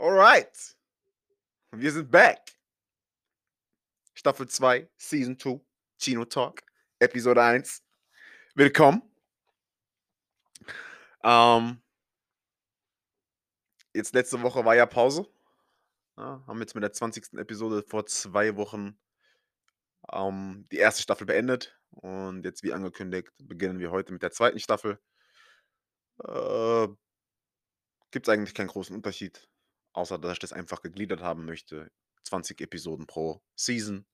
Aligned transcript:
Alright. 0.00 0.76
Wir 1.72 1.90
sind 1.90 2.08
back. 2.08 2.56
Staffel 4.14 4.46
2, 4.46 4.88
Season 4.96 5.36
2, 5.36 5.60
Chino 5.98 6.24
Talk, 6.24 6.62
Episode 7.00 7.42
1. 7.42 7.82
Willkommen. 8.54 9.02
Ähm, 11.24 11.82
jetzt 13.92 14.14
letzte 14.14 14.40
Woche 14.40 14.64
war 14.64 14.76
ja 14.76 14.86
Pause. 14.86 15.26
Ja, 16.16 16.44
haben 16.46 16.60
jetzt 16.60 16.76
mit 16.76 16.84
der 16.84 16.92
20. 16.92 17.32
Episode 17.32 17.82
vor 17.82 18.06
zwei 18.06 18.54
Wochen 18.54 18.96
ähm, 20.12 20.64
die 20.70 20.78
erste 20.78 21.02
Staffel 21.02 21.26
beendet. 21.26 21.76
Und 21.90 22.44
jetzt, 22.44 22.62
wie 22.62 22.72
angekündigt, 22.72 23.32
beginnen 23.42 23.80
wir 23.80 23.90
heute 23.90 24.12
mit 24.12 24.22
der 24.22 24.30
zweiten 24.30 24.60
Staffel. 24.60 25.00
Äh, 26.22 26.86
Gibt 28.12 28.28
es 28.28 28.32
eigentlich 28.32 28.54
keinen 28.54 28.68
großen 28.68 28.94
Unterschied, 28.94 29.48
außer 29.92 30.18
dass 30.18 30.32
ich 30.34 30.38
das 30.38 30.52
einfach 30.52 30.82
gegliedert 30.82 31.20
haben 31.22 31.44
möchte. 31.44 31.90
20 32.24 32.60
Episoden 32.60 33.06
pro 33.06 33.42
Season. 33.56 34.06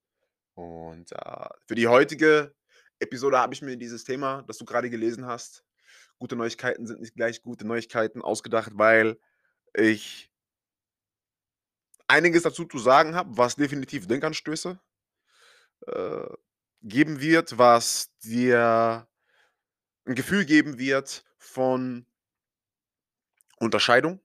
Und 0.54 1.12
äh, 1.12 1.48
für 1.66 1.74
die 1.74 1.88
heutige 1.88 2.54
Episode 3.00 3.38
habe 3.38 3.54
ich 3.54 3.62
mir 3.62 3.76
dieses 3.76 4.04
Thema, 4.04 4.42
das 4.42 4.58
du 4.58 4.64
gerade 4.64 4.88
gelesen 4.88 5.26
hast, 5.26 5.64
gute 6.18 6.36
Neuigkeiten 6.36 6.86
sind 6.86 7.00
nicht 7.00 7.14
gleich 7.14 7.42
gute 7.42 7.66
Neuigkeiten, 7.66 8.22
ausgedacht, 8.22 8.72
weil 8.74 9.18
ich 9.74 10.30
einiges 12.06 12.44
dazu 12.44 12.64
zu 12.64 12.78
sagen 12.78 13.14
habe, 13.14 13.36
was 13.36 13.56
definitiv 13.56 14.06
Denkanstöße 14.06 14.78
äh, 15.86 16.26
geben 16.82 17.20
wird, 17.20 17.58
was 17.58 18.16
dir 18.18 19.08
ein 20.04 20.14
Gefühl 20.14 20.44
geben 20.44 20.78
wird 20.78 21.24
von 21.38 22.06
Unterscheidung, 23.58 24.20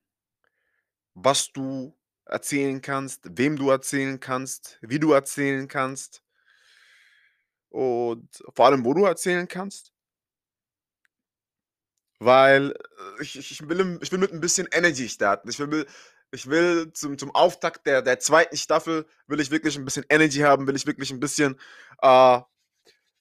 was 1.14 1.52
du 1.52 1.96
erzählen 2.24 2.80
kannst, 2.80 3.22
wem 3.36 3.56
du 3.56 3.70
erzählen 3.70 4.20
kannst, 4.20 4.78
wie 4.82 4.98
du 4.98 5.12
erzählen 5.12 5.66
kannst 5.68 6.22
und 7.70 8.28
vor 8.54 8.66
allem, 8.66 8.84
wo 8.84 8.94
du 8.94 9.04
erzählen 9.04 9.48
kannst. 9.48 9.92
Weil 12.18 12.72
äh, 12.72 13.22
ich, 13.22 13.38
ich, 13.38 13.68
will, 13.68 13.98
ich 14.02 14.12
will 14.12 14.18
mit 14.18 14.32
ein 14.32 14.40
bisschen 14.40 14.68
Energy 14.70 15.08
starten. 15.08 15.48
Ich 15.48 15.58
will, 15.58 15.86
ich 16.32 16.46
will 16.48 16.92
zum, 16.92 17.16
zum 17.16 17.34
Auftakt 17.34 17.86
der, 17.86 18.02
der 18.02 18.20
zweiten 18.20 18.56
Staffel, 18.56 19.06
will 19.26 19.40
ich 19.40 19.50
wirklich 19.50 19.76
ein 19.76 19.84
bisschen 19.84 20.04
Energy 20.08 20.40
haben, 20.40 20.66
will 20.66 20.76
ich 20.76 20.86
wirklich 20.86 21.10
ein 21.10 21.20
bisschen 21.20 21.58
äh, 22.02 22.40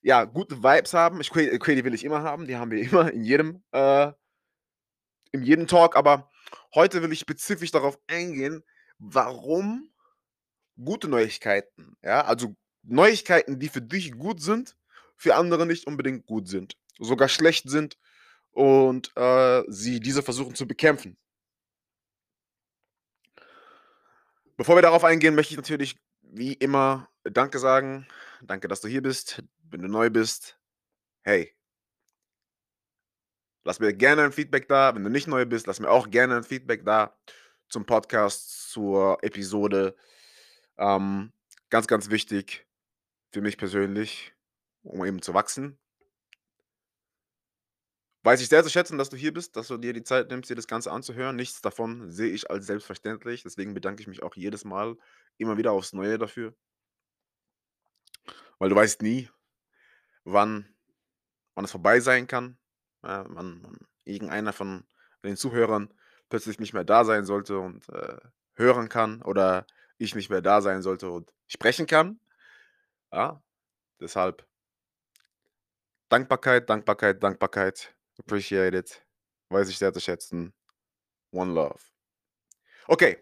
ja, 0.01 0.23
gute 0.25 0.61
Vibes 0.63 0.93
haben. 0.93 1.21
Ich, 1.21 1.29
Quady 1.29 1.83
will 1.83 1.93
ich 1.93 2.03
immer 2.03 2.23
haben, 2.23 2.45
die 2.45 2.57
haben 2.57 2.71
wir 2.71 2.81
immer 2.89 3.11
in 3.11 3.23
jedem, 3.23 3.63
äh, 3.71 4.11
in 5.31 5.43
jedem 5.43 5.67
Talk, 5.67 5.95
aber 5.95 6.29
heute 6.73 7.02
will 7.02 7.11
ich 7.11 7.19
spezifisch 7.19 7.72
darauf 7.72 8.00
eingehen, 8.08 8.64
warum 8.97 9.92
gute 10.83 11.08
Neuigkeiten, 11.08 11.97
ja, 12.03 12.23
also 12.25 12.55
Neuigkeiten, 12.83 13.59
die 13.59 13.69
für 13.69 13.81
dich 13.81 14.14
gut 14.14 14.42
sind, 14.42 14.75
für 15.16 15.36
andere 15.36 15.66
nicht 15.66 15.88
unbedingt 15.88 16.25
gut 16.25 16.47
sind, 16.47 16.77
sogar 17.00 17.27
schlecht 17.27 17.70
sind 17.70 17.97
und 18.52 19.11
äh, 19.16 19.64
sie 19.67 20.00
diese 20.00 20.23
versuchen 20.23 20.55
zu 20.55 20.67
bekämpfen. 20.67 21.17
Bevor 24.55 24.75
wir 24.75 24.81
darauf 24.81 25.03
eingehen, 25.03 25.36
möchte 25.36 25.53
ich 25.53 25.58
natürlich 25.58 25.97
wie 26.22 26.53
immer 26.53 27.09
Danke 27.23 27.59
sagen. 27.59 28.08
Danke, 28.42 28.67
dass 28.67 28.81
du 28.81 28.88
hier 28.88 29.02
bist. 29.02 29.44
Wenn 29.70 29.81
du 29.81 29.88
neu 29.88 30.09
bist, 30.09 30.59
hey, 31.22 31.53
lass 33.69 33.79
mir 33.79 33.93
gerne 33.93 34.23
ein 34.23 34.31
Feedback 34.31 34.67
da. 34.67 34.95
Wenn 34.95 35.03
du 35.03 35.11
nicht 35.11 35.27
neu 35.27 35.45
bist, 35.45 35.67
lass 35.67 35.79
mir 35.79 35.91
auch 35.91 36.09
gerne 36.09 36.37
ein 36.37 36.43
Feedback 36.43 36.83
da 36.85 37.15
zum 37.67 37.85
Podcast, 37.85 38.71
zur 38.71 39.23
Episode. 39.23 39.95
Ähm, 40.79 41.31
ganz, 41.69 41.85
ganz 41.85 42.09
wichtig 42.09 42.65
für 43.31 43.41
mich 43.41 43.59
persönlich, 43.59 44.33
um 44.81 45.05
eben 45.05 45.21
zu 45.21 45.35
wachsen. 45.35 45.77
Weiß 48.23 48.41
ich 48.41 48.49
sehr 48.49 48.63
zu 48.63 48.71
schätzen, 48.71 48.97
dass 48.97 49.11
du 49.11 49.17
hier 49.17 49.35
bist, 49.35 49.55
dass 49.55 49.67
du 49.67 49.77
dir 49.77 49.93
die 49.93 50.02
Zeit 50.02 50.31
nimmst, 50.31 50.49
dir 50.49 50.55
das 50.55 50.65
Ganze 50.65 50.91
anzuhören. 50.91 51.35
Nichts 51.35 51.61
davon 51.61 52.09
sehe 52.09 52.31
ich 52.31 52.49
als 52.49 52.65
selbstverständlich. 52.65 53.43
Deswegen 53.43 53.75
bedanke 53.75 54.02
ich 54.02 54.08
mich 54.08 54.23
auch 54.23 54.35
jedes 54.35 54.65
Mal 54.65 54.97
immer 55.37 55.58
wieder 55.58 55.73
aufs 55.73 55.93
Neue 55.93 56.17
dafür. 56.17 56.55
Weil 58.58 58.69
du 58.69 58.75
weißt 58.75 59.03
nie, 59.03 59.29
wann, 60.23 60.67
wann 61.53 61.65
es 61.65 61.71
vorbei 61.71 61.99
sein 61.99 62.25
kann. 62.25 62.58
Ja, 63.04 63.26
wann, 63.30 63.60
wann 63.64 63.77
irgendeiner 64.04 64.54
von 64.54 64.86
den 65.23 65.37
Zuhörern 65.37 65.93
plötzlich 66.30 66.60
nicht 66.60 66.73
mehr 66.73 66.83
da 66.83 67.05
sein 67.05 67.26
sollte 67.26 67.58
und 67.60 67.87
äh, 67.89 68.17
hören 68.55 68.89
kann 68.89 69.21
oder 69.21 69.65
ich 69.98 70.15
nicht 70.15 70.30
mehr 70.30 70.42
da 70.42 70.61
sein 70.61 70.82
sollte 70.82 71.09
und 71.09 71.33
sprechen 71.48 71.88
kann. 71.88 72.20
Ja, 73.11 73.42
deshalb 73.99 74.45
Dankbarkeit, 76.09 76.70
Dankbarkeit, 76.70 77.21
Dankbarkeit. 77.21 77.95
Appreciate 78.17 78.76
it. 78.76 79.05
Weiß 79.49 79.70
ich 79.70 79.77
sehr 79.77 79.93
zu 79.93 79.99
schätzen. 79.99 80.54
One 81.32 81.54
love. 81.54 81.80
Okay, 82.88 83.17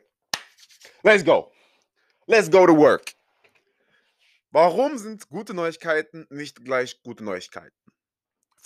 let's 1.04 1.24
go. 1.24 1.52
Let's 2.26 2.50
go 2.50 2.66
to 2.66 2.76
work. 2.76 3.14
Warum 4.52 4.98
sind 4.98 5.30
gute 5.30 5.54
Neuigkeiten 5.54 6.26
nicht 6.30 6.64
gleich 6.64 7.02
gute 7.04 7.24
Neuigkeiten? 7.24 7.87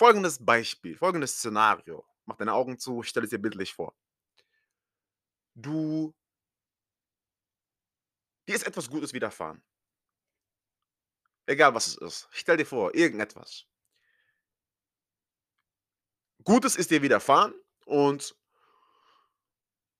Folgendes 0.02 0.44
Beispiel, 0.44 0.96
folgendes 0.96 1.36
Szenario. 1.36 2.04
Mach 2.24 2.36
deine 2.36 2.54
Augen 2.54 2.76
zu, 2.76 3.04
stell 3.04 3.22
es 3.22 3.30
dir 3.30 3.38
bildlich 3.38 3.72
vor. 3.72 3.94
Du, 5.54 6.12
dir 8.48 8.56
ist 8.56 8.66
etwas 8.66 8.90
Gutes 8.90 9.12
widerfahren. 9.12 9.62
Egal 11.46 11.72
was 11.74 11.86
es 11.86 11.98
ist. 11.98 12.28
Stell 12.32 12.56
dir 12.56 12.66
vor, 12.66 12.92
irgendetwas. 12.96 13.66
Gutes 16.42 16.74
ist 16.74 16.90
dir 16.90 17.02
widerfahren 17.02 17.54
und 17.86 18.34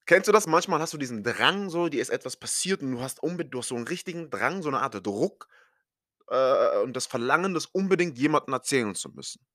kennst 0.07 0.27
du 0.27 0.33
das? 0.33 0.49
Manchmal 0.49 0.81
hast 0.81 0.95
du 0.95 0.99
diesen 0.99 1.23
Drang, 1.23 1.71
so, 1.71 1.89
dir 1.89 2.03
ist 2.03 2.11
etwas 2.11 2.37
passiert 2.37 2.83
und 2.83 2.91
du 2.91 3.01
hast, 3.01 3.23
unbedingt, 3.23 3.55
du 3.55 3.61
hast 3.61 3.69
so 3.69 3.77
einen 3.77 3.87
richtigen 3.87 4.31
Drang, 4.31 4.63
so 4.63 4.69
eine 4.69 4.81
Art 4.81 5.07
Druck 5.07 5.47
äh, 6.27 6.79
und 6.79 6.95
das 6.95 7.07
Verlangen, 7.07 7.55
das 7.55 7.67
unbedingt 7.67 8.19
jemandem 8.19 8.55
erzählen 8.55 8.97
zu 8.97 9.09
müssen. 9.11 9.47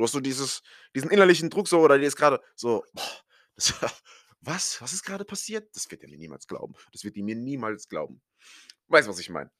Du 0.00 0.04
hast 0.04 0.12
so 0.12 0.20
dieses, 0.20 0.62
diesen 0.94 1.10
innerlichen 1.10 1.50
Druck, 1.50 1.68
so, 1.68 1.80
oder 1.80 1.98
dir 1.98 2.06
ist 2.06 2.16
gerade 2.16 2.42
so, 2.56 2.86
boah, 2.94 3.20
das, 3.54 3.74
was? 4.40 4.80
Was 4.80 4.94
ist 4.94 5.02
gerade 5.02 5.26
passiert? 5.26 5.76
Das 5.76 5.90
wird 5.90 6.02
er 6.02 6.08
mir 6.08 6.16
niemals 6.16 6.46
glauben. 6.46 6.74
Das 6.92 7.04
wird 7.04 7.16
die 7.16 7.22
mir 7.22 7.36
niemals 7.36 7.86
glauben. 7.86 8.22
Weißt 8.86 9.06
du, 9.06 9.12
was 9.12 9.18
ich 9.18 9.28
meine? 9.28 9.50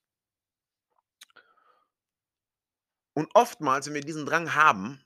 Und 3.12 3.28
oftmals, 3.34 3.84
wenn 3.84 3.92
wir 3.92 4.00
diesen 4.00 4.24
Drang 4.24 4.54
haben, 4.54 5.04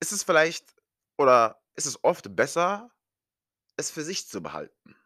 ist 0.00 0.10
es 0.10 0.24
vielleicht 0.24 0.74
oder 1.18 1.62
ist 1.76 1.86
es 1.86 2.02
oft 2.02 2.34
besser, 2.34 2.90
es 3.76 3.92
für 3.92 4.02
sich 4.02 4.26
zu 4.26 4.42
behalten. 4.42 4.96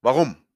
Warum? 0.00 0.47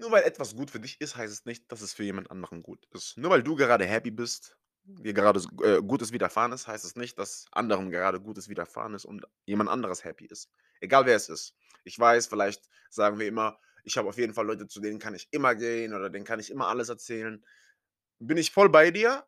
Nur 0.00 0.10
weil 0.10 0.22
etwas 0.22 0.56
gut 0.56 0.70
für 0.70 0.80
dich 0.80 1.00
ist, 1.00 1.16
heißt 1.16 1.32
es 1.32 1.44
nicht, 1.44 1.70
dass 1.70 1.82
es 1.82 1.92
für 1.92 2.04
jemand 2.04 2.30
anderen 2.30 2.62
gut 2.62 2.86
ist. 2.92 3.16
Nur 3.18 3.30
weil 3.30 3.42
du 3.42 3.54
gerade 3.54 3.84
happy 3.84 4.10
bist, 4.10 4.56
dir 4.84 5.12
gerade 5.12 5.40
äh, 5.62 5.82
Gutes 5.82 6.12
widerfahren 6.12 6.52
ist, 6.52 6.66
heißt 6.66 6.84
es 6.84 6.96
nicht, 6.96 7.18
dass 7.18 7.46
anderen 7.52 7.90
gerade 7.90 8.20
Gutes 8.20 8.48
widerfahren 8.48 8.94
ist 8.94 9.04
und 9.04 9.26
jemand 9.46 9.70
anderes 9.70 10.04
happy 10.04 10.26
ist. 10.26 10.50
Egal 10.80 11.06
wer 11.06 11.16
es 11.16 11.28
ist. 11.28 11.54
Ich 11.84 11.98
weiß, 11.98 12.26
vielleicht 12.26 12.68
sagen 12.88 13.18
wir 13.18 13.26
immer, 13.28 13.58
ich 13.84 13.96
habe 13.98 14.08
auf 14.08 14.18
jeden 14.18 14.34
Fall 14.34 14.46
Leute, 14.46 14.66
zu 14.66 14.80
denen 14.80 14.98
kann 14.98 15.14
ich 15.14 15.28
immer 15.30 15.54
gehen 15.54 15.94
oder 15.94 16.10
denen 16.10 16.24
kann 16.24 16.40
ich 16.40 16.50
immer 16.50 16.68
alles 16.68 16.88
erzählen 16.88 17.44
bin 18.20 18.36
ich 18.36 18.52
voll 18.52 18.68
bei 18.68 18.90
dir. 18.90 19.26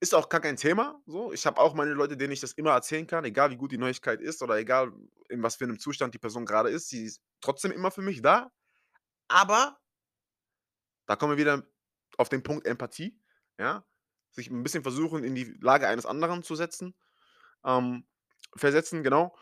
Ist 0.00 0.14
auch 0.14 0.28
gar 0.28 0.40
kein 0.40 0.56
Thema. 0.56 1.00
So. 1.06 1.32
Ich 1.32 1.46
habe 1.46 1.60
auch 1.60 1.74
meine 1.74 1.92
Leute, 1.92 2.16
denen 2.16 2.32
ich 2.32 2.40
das 2.40 2.52
immer 2.52 2.72
erzählen 2.72 3.06
kann, 3.06 3.24
egal 3.24 3.50
wie 3.50 3.56
gut 3.56 3.70
die 3.72 3.78
Neuigkeit 3.78 4.20
ist 4.20 4.42
oder 4.42 4.56
egal 4.56 4.92
in 5.28 5.42
was 5.42 5.56
für 5.56 5.64
einem 5.64 5.78
Zustand 5.78 6.14
die 6.14 6.18
Person 6.18 6.44
gerade 6.44 6.70
ist. 6.70 6.88
Sie 6.88 7.04
ist 7.04 7.22
trotzdem 7.40 7.70
immer 7.70 7.90
für 7.90 8.02
mich 8.02 8.22
da. 8.22 8.50
Aber 9.28 9.78
da 11.12 11.16
kommen 11.16 11.32
wir 11.32 11.44
wieder 11.44 11.62
auf 12.16 12.30
den 12.30 12.42
Punkt 12.42 12.66
Empathie. 12.66 13.20
Ja? 13.58 13.84
Sich 14.30 14.48
ein 14.48 14.62
bisschen 14.62 14.82
versuchen, 14.82 15.24
in 15.24 15.34
die 15.34 15.44
Lage 15.60 15.86
eines 15.86 16.06
anderen 16.06 16.42
zu 16.42 16.56
setzen. 16.56 16.94
Ähm, 17.66 18.06
versetzen, 18.56 19.02
genau. 19.02 19.36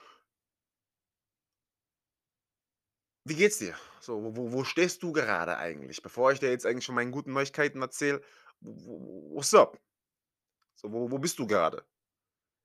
Wie 3.24 3.36
geht's 3.36 3.58
dir? 3.58 3.76
So, 4.00 4.34
wo, 4.34 4.50
wo 4.50 4.64
stehst 4.64 5.04
du 5.04 5.12
gerade 5.12 5.58
eigentlich? 5.58 6.02
Bevor 6.02 6.32
ich 6.32 6.40
dir 6.40 6.50
jetzt 6.50 6.66
eigentlich 6.66 6.84
schon 6.84 6.96
meine 6.96 7.12
guten 7.12 7.32
Neuigkeiten 7.32 7.80
erzähle, 7.82 8.20
what's 8.60 9.54
up? 9.54 9.80
So, 10.74 10.90
wo, 10.90 11.08
wo 11.08 11.18
bist 11.20 11.38
du 11.38 11.46
gerade? 11.46 11.86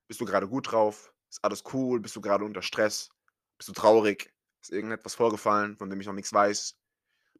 Bist 0.08 0.20
du 0.20 0.24
gerade 0.24 0.48
gut 0.48 0.72
drauf? 0.72 1.14
Ist 1.30 1.44
alles 1.44 1.62
cool? 1.72 2.00
Bist 2.00 2.16
du 2.16 2.20
gerade 2.20 2.44
unter 2.44 2.62
Stress? 2.62 3.10
Bist 3.56 3.68
du 3.68 3.72
traurig? 3.72 4.34
Ist 4.62 4.72
irgendetwas 4.72 5.14
vorgefallen, 5.14 5.76
von 5.76 5.90
dem 5.90 6.00
ich 6.00 6.08
noch 6.08 6.12
nichts 6.12 6.32
weiß? 6.32 6.76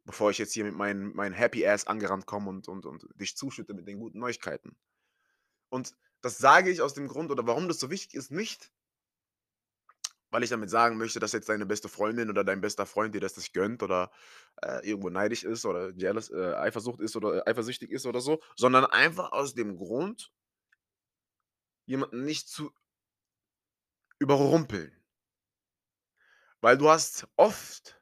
Bevor 0.06 0.30
ich 0.30 0.38
jetzt 0.38 0.54
hier 0.54 0.64
mit 0.64 0.74
meinem 0.74 1.12
mein 1.14 1.34
Happy 1.34 1.66
Ass 1.66 1.86
angerannt 1.86 2.26
komme 2.26 2.48
und, 2.50 2.68
und, 2.68 2.86
und 2.86 3.06
dich 3.16 3.36
zuschütte 3.36 3.74
mit 3.74 3.86
den 3.88 3.98
guten 4.00 4.20
Neuigkeiten. 4.20 4.76
Und 5.68 5.94
Das 6.22 6.38
sage 6.38 6.70
ich 6.70 6.80
aus 6.82 6.94
dem 6.94 7.08
Grund 7.08 7.30
oder 7.30 7.46
warum 7.46 7.68
das 7.68 7.78
so 7.80 7.90
wichtig 7.90 8.14
ist, 8.14 8.30
nicht 8.32 8.72
weil 10.30 10.42
ich 10.42 10.50
damit 10.50 10.70
sagen 10.70 10.98
möchte, 10.98 11.20
dass 11.20 11.32
jetzt 11.32 11.48
deine 11.48 11.66
beste 11.66 11.88
Freundin 11.88 12.30
oder 12.30 12.44
dein 12.44 12.60
bester 12.60 12.86
Freund 12.86 13.14
dir 13.14 13.20
das 13.20 13.36
nicht 13.36 13.52
gönnt 13.52 13.82
oder, 13.82 14.10
äh, 14.62 14.86
irgendwo 14.86 15.08
neidisch 15.08 15.44
ist 15.44 15.64
oder 15.64 15.90
jealous 15.92 16.30
äh, 16.30 16.54
Eifersucht 16.54 17.00
ist 17.00 17.16
oder 17.16 17.46
äh, 17.46 17.50
eifersüchtig 17.50 17.90
ist 17.90 18.06
oder 18.06 18.20
so, 18.20 18.42
sondern 18.56 18.84
einfach 18.86 19.32
aus 19.32 19.54
dem 19.54 19.76
Grund 19.76 20.32
jemanden 21.86 22.24
nicht 22.24 22.48
zu 22.48 22.72
überrumpeln. 24.18 24.92
Weil 26.60 26.76
du 26.78 26.90
hast 26.90 27.28
oft 27.36 28.00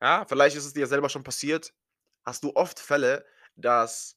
ja, 0.00 0.24
vielleicht 0.26 0.56
ist 0.56 0.64
es 0.66 0.72
dir 0.72 0.86
selber 0.86 1.08
schon 1.08 1.22
passiert, 1.22 1.74
hast 2.24 2.44
du 2.44 2.54
oft 2.54 2.78
Fälle, 2.78 3.26
dass 3.56 4.16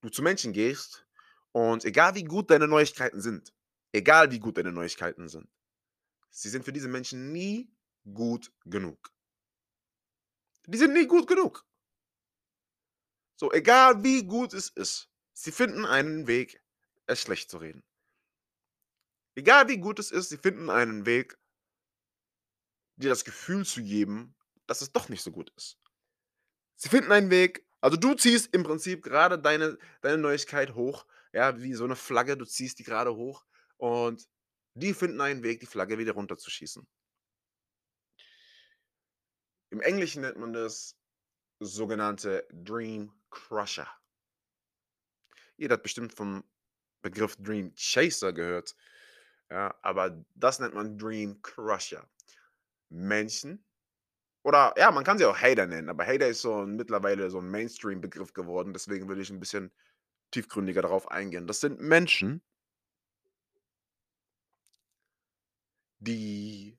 du 0.00 0.08
zu 0.08 0.22
Menschen 0.22 0.52
gehst 0.52 1.06
und 1.52 1.84
egal 1.84 2.14
wie 2.14 2.24
gut 2.24 2.50
deine 2.50 2.68
Neuigkeiten 2.68 3.20
sind 3.20 3.52
egal 3.92 4.30
wie 4.30 4.40
gut 4.40 4.56
deine 4.56 4.72
Neuigkeiten 4.72 5.28
sind, 5.28 5.48
sie 6.30 6.48
sind 6.48 6.64
für 6.64 6.72
diese 6.72 6.88
Menschen 6.88 7.32
nie 7.32 7.70
gut 8.12 8.52
genug. 8.64 9.12
Die 10.66 10.78
sind 10.78 10.94
nie 10.94 11.06
gut 11.06 11.28
genug. 11.28 11.66
So, 13.36 13.52
egal 13.52 14.02
wie 14.02 14.24
gut 14.24 14.54
es 14.54 14.70
ist, 14.70 15.10
sie 15.32 15.52
finden 15.52 15.84
einen 15.84 16.26
Weg, 16.26 16.62
es 17.06 17.20
schlecht 17.20 17.50
zu 17.50 17.58
reden. 17.58 17.82
Egal 19.34 19.68
wie 19.68 19.78
gut 19.78 19.98
es 19.98 20.10
ist, 20.10 20.28
sie 20.28 20.36
finden 20.36 20.70
einen 20.70 21.06
Weg 21.06 21.38
dir 22.96 23.08
das 23.08 23.24
Gefühl 23.24 23.64
zu 23.64 23.82
geben, 23.82 24.36
dass 24.72 24.80
es 24.80 24.90
doch 24.92 25.10
nicht 25.10 25.22
so 25.22 25.30
gut 25.30 25.52
ist. 25.54 25.78
Sie 26.76 26.88
finden 26.88 27.12
einen 27.12 27.30
Weg 27.30 27.66
also, 27.82 27.96
du 27.96 28.14
ziehst 28.14 28.54
im 28.54 28.62
Prinzip 28.62 29.02
grade 29.02 29.40
deine 29.40 29.76
deine 30.02 30.16
Neuigkeit 30.16 30.74
hoch, 30.76 31.04
ja, 31.32 31.60
wie 31.60 31.74
so 31.74 31.84
'ne 31.84 31.96
Flagge, 31.96 32.36
du 32.36 32.44
ziehst 32.44 32.78
die 32.78 32.84
grade 32.84 33.16
hoch 33.16 33.44
und 33.76 34.28
die 34.74 34.94
finden 34.94 35.20
einen 35.20 35.42
Weg, 35.42 35.58
die 35.58 35.66
Flagge 35.66 35.98
wieder 35.98 36.12
runterzuschießen. 36.12 36.86
Im 39.70 39.80
Englischen 39.80 40.22
nennt 40.22 40.38
man 40.38 40.52
das 40.52 40.96
sogenannte 41.58 42.46
Dream 42.52 43.12
Crusher. 43.30 43.88
Jeder 45.56 45.74
hat 45.74 45.82
bestimmt 45.82 46.14
vom 46.14 46.44
Begriff 47.02 47.34
Dream 47.36 47.74
Chaser 47.74 48.32
gehört, 48.32 48.76
ja, 49.50 49.76
aber 49.82 50.24
das 50.36 50.60
nennt 50.60 50.74
man 50.74 50.96
Dream 50.96 51.42
Crusher. 51.42 52.08
Menschen 52.90 53.64
oder 54.44 54.74
ja, 54.78 54.90
man 54.90 55.04
kann 55.04 55.18
sie 55.18 55.24
auch 55.26 55.38
Hater 55.38 55.66
nennen, 55.66 55.88
aber 55.88 56.06
Hater 56.06 56.28
ist 56.28 56.42
so 56.42 56.62
'n 56.62 56.76
mittlerweile 56.76 57.30
so 57.30 57.38
'n 57.38 57.50
Mainstream-Begriff 57.50 58.32
geworden, 58.34 58.72
deswegen 58.72 59.08
will 59.08 59.20
ich 59.20 59.30
'n 59.30 59.40
bisschen 59.40 59.72
tiefgründiger 60.32 60.82
darauf 60.82 61.10
eingehen. 61.10 61.46
Das 61.48 61.60
sind 61.60 61.80
Menschen 61.80 62.40
die 66.00 66.76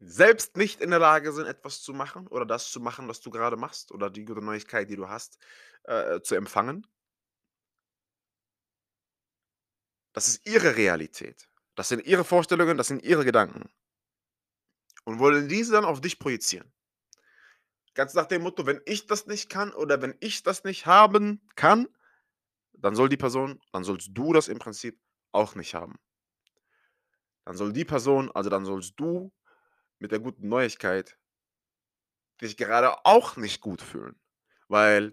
selbst 0.00 0.56
nicht 0.56 0.80
in 0.80 0.90
der 0.90 1.00
Lage 1.00 1.32
sind, 1.32 1.46
etwas 1.46 1.82
zu 1.82 1.92
machen 1.92 2.28
oder 2.28 2.46
das 2.46 2.70
zu 2.70 2.78
machen, 2.80 3.08
was 3.08 3.20
du 3.20 3.30
grade 3.30 3.56
machst 3.56 3.90
oder 3.90 4.10
die 4.10 4.24
gute 4.24 4.40
Neuigkeit, 4.44 4.88
die 4.88 4.94
du 4.96 5.08
hast, 5.08 5.38
äh, 5.84 6.20
zu 6.20 6.36
empfangen. 6.36 6.86
Das 10.16 10.28
ist 10.28 10.46
ihre 10.46 10.76
Realität. 10.76 11.48
Das 11.74 11.88
sind 11.88 12.04
ihre 12.06 12.24
Vorstellungen, 12.24 12.76
das 12.76 12.88
sind 12.88 13.02
ihre 13.02 13.24
Gedanken. 13.24 13.68
Und 15.08 15.18
wollen 15.20 15.48
diese 15.48 15.72
dann 15.72 15.86
auf 15.86 16.02
dich 16.02 16.18
projizieren. 16.18 16.70
Ganz 17.96 18.14
nach 18.14 18.26
dem 18.26 18.42
Motto: 18.42 18.66
„Wenn 18.66 18.80
ich 18.84 19.06
das 19.06 19.26
nicht 19.26 19.48
kann 19.48 19.72
oder 19.72 20.02
wenn 20.02 20.14
ich 20.20 20.42
das 20.42 20.64
nicht 20.64 20.86
haben 20.86 21.40
kann, 21.56 21.88
dann 22.74 22.94
soll 22.96 23.08
die 23.10 23.16
Person 23.18 23.60
dann 23.72 23.84
sollst 23.84 24.10
du 24.12 24.32
das 24.32 24.48
im 24.48 24.58
Prinzip 24.60 25.00
auch 25.32 25.54
nicht 25.56 25.74
haben.“ 25.74 25.98
Dann 27.46 27.56
soll 27.56 27.72
die 27.72 27.84
Person 27.84 28.30
also, 28.32 28.50
dann 28.50 28.64
sollst 28.64 28.94
du 29.00 29.32
mit 30.00 30.12
der 30.12 30.20
guten 30.20 30.48
Neuigkeit 30.48 31.16
dich 32.40 32.56
gerade 32.56 33.04
auch 33.04 33.36
nicht 33.36 33.60
gut 33.60 33.82
fühlen. 33.82 34.16
Weil, 34.68 35.12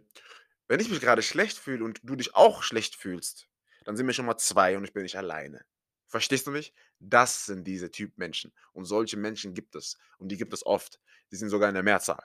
wenn 0.68 0.80
ich 0.80 0.89
mich 0.89 1.01
grade 1.01 1.21
schlecht 1.21 1.57
fühle 1.57 1.83
und 1.83 2.00
du 2.03 2.15
dich 2.15 2.36
auch 2.36 2.63
schlecht 2.63 2.95
fühlst, 2.95 3.47
dann 3.86 3.95
sind 3.97 4.07
wir 4.07 4.13
schon 4.13 4.25
mal 4.25 4.38
2 4.38 4.77
und 4.77 4.83
ich 4.83 4.94
bin 4.94 5.03
nicht 5.03 5.18
alleine. 5.18 5.63
Verstehst 6.07 6.48
du 6.48 6.52
mich? 6.52 6.74
Das 7.00 7.46
sind 7.46 7.66
diese 7.66 7.92
Typ 7.92 8.18
Menschen 8.18 8.54
und 8.74 8.86
solche 8.86 9.18
Menschen 9.18 9.54
gibt 9.54 9.75
es 9.75 9.98
und 10.18 10.30
die 10.30 10.38
gibt 10.38 10.54
es 10.54 10.66
oft. 10.66 11.00
Die 11.31 11.36
sind 11.36 11.50
sogar 11.50 11.69
in 11.69 11.75
der 11.75 11.84
Mehrzahl. 11.84 12.24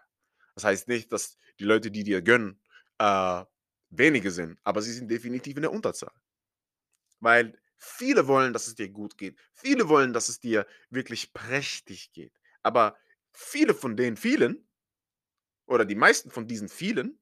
Das 0.54 0.64
heißt 0.64 0.88
nicht, 0.88 1.12
dass 1.12 1.38
die 1.58 1.64
Leute, 1.64 1.90
die 1.90 2.04
dir 2.04 2.22
gönnen, 2.22 2.60
äh, 2.98 3.44
wenige 3.88 4.30
sind, 4.30 4.58
aber 4.62 4.82
sie 4.82 4.92
sind 4.92 5.10
definitiv 5.10 5.56
in 5.56 5.62
der 5.62 5.72
Unterzahl. 5.72 6.12
Weil 7.20 7.58
viele 7.76 8.26
wollen, 8.26 8.52
dass 8.52 8.66
es 8.66 8.74
dir 8.74 8.88
gut 8.88 9.16
geht. 9.16 9.38
Viele 9.52 9.88
wollen, 9.88 10.12
dass 10.12 10.28
es 10.28 10.40
dir 10.40 10.66
wirklich 10.90 11.32
prächtig 11.32 12.12
geht. 12.12 12.38
Aber 12.62 12.96
viele 13.32 13.74
von 13.74 13.96
den 13.96 14.16
vielen 14.16 14.68
oder 15.66 15.84
die 15.84 15.94
meisten 15.94 16.30
von 16.30 16.46
diesen 16.46 16.68
vielen 16.68 17.20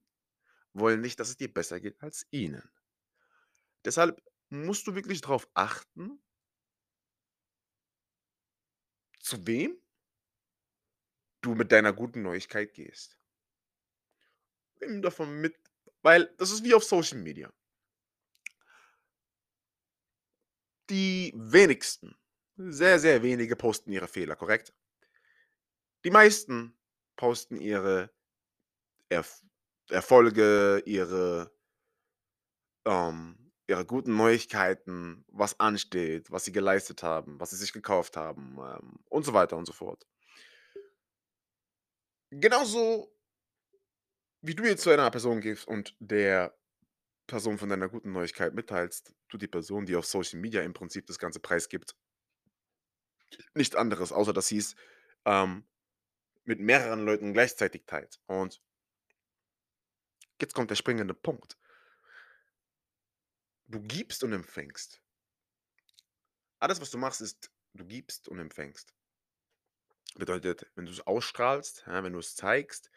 wollen 0.73 1.01
nicht, 1.01 1.19
dass 1.19 1.29
es 1.29 1.37
dir 1.37 1.53
besser 1.53 1.79
geht 1.79 2.01
als 2.01 2.27
ihnen. 2.31 2.69
Deshalb 3.85 4.21
musst 4.49 4.87
du 4.87 4.95
wirklich 4.95 5.21
drauf 5.21 5.47
achten 5.53 6.21
zu 9.29 9.45
wem 9.45 9.77
du 11.41 11.55
mit 11.55 11.71
deiner 11.71 11.93
guten 11.93 12.21
Neuigkeit 12.21 12.73
gehst. 12.73 13.17
Nimm 14.81 15.01
davon 15.01 15.39
mit 15.39 15.55
weil 16.01 16.33
das 16.37 16.51
ist 16.51 16.63
wie 16.63 16.73
auf 16.73 16.83
Social 16.83 17.19
Media. 17.19 17.51
Die 20.89 21.33
wenigsten, 21.35 22.15
sehr, 22.55 22.99
sehr 22.99 23.21
wenige 23.21 23.55
posten 23.55 23.91
ihre 23.91 24.07
Fehler, 24.07 24.35
korrekt? 24.35 24.73
Die 26.03 26.09
meisten 26.09 26.77
posten 27.15 27.59
ihre 27.59 28.11
Erf 29.09 29.43
Erfolge, 29.89 30.81
ihre 30.85 31.51
ähm, 32.85 33.28
ihre 33.69 33.85
guten 33.85 34.15
Neuigkeiten, 34.15 35.23
was 35.27 35.59
ansteht, 35.59 36.31
was 36.31 36.45
sie 36.45 36.51
geleistet 36.51 37.03
haben, 37.03 37.39
was 37.39 37.51
sie 37.51 37.57
sich 37.57 37.71
gekauft 37.71 38.17
haben, 38.17 38.57
ähm, 38.59 38.99
und 39.09 39.25
so 39.25 39.33
weiter 39.33 39.57
und 39.57 39.65
so 39.65 39.73
fort. 39.73 40.05
Genauso 42.31 43.13
wie 44.41 44.55
du 44.55 44.63
jetzt 44.63 44.83
zu 44.83 44.89
einer 44.89 45.09
Person 45.11 45.41
gehst 45.41 45.67
und 45.67 45.95
der 45.99 46.57
Person 47.27 47.57
von 47.57 47.69
deiner 47.69 47.89
guten 47.89 48.11
Neuigkeit 48.11 48.53
mitteilst, 48.53 49.13
tut 49.27 49.41
die 49.41 49.47
Person, 49.47 49.85
die 49.85 49.95
auf 49.95 50.05
Social 50.05 50.39
Media 50.39 50.61
im 50.61 50.73
Prinzip 50.73 51.05
das 51.05 51.19
Ganze 51.19 51.39
preisgibt 51.39 51.95
nichts 53.53 53.75
anderes, 53.75 54.11
außer 54.11 54.33
dass 54.33 54.47
sie's, 54.47 54.75
ähm, 55.25 55.65
mit 56.45 56.59
mehreren 56.59 57.05
Leuten 57.05 57.33
gleichzeitig 57.33 57.85
teilt. 57.85 58.19
Und 58.25 58.61
jetzt 60.41 60.55
kommt 60.55 60.71
der 60.71 60.75
springende 60.75 61.13
Punkt. 61.13 61.57
Du 63.69 63.79
gibst 63.81 64.23
und 64.23 64.33
empfängst. 64.33 65.01
Alles, 66.59 66.81
was 66.81 66.91
du 66.91 66.97
machst, 66.97 67.21
ist, 67.21 67.51
du 67.73 67.85
gibst 67.85 68.27
und 68.27 68.39
empfängst. 68.39 68.93
Bedeutet, 70.15 70.65
wenn 70.75 70.85
du's 70.85 71.01
ausstrahlst, 71.01 71.85
ja, 71.87 72.03
wenn 72.03 72.13
du's 72.13 72.35
zeigst 72.35 72.91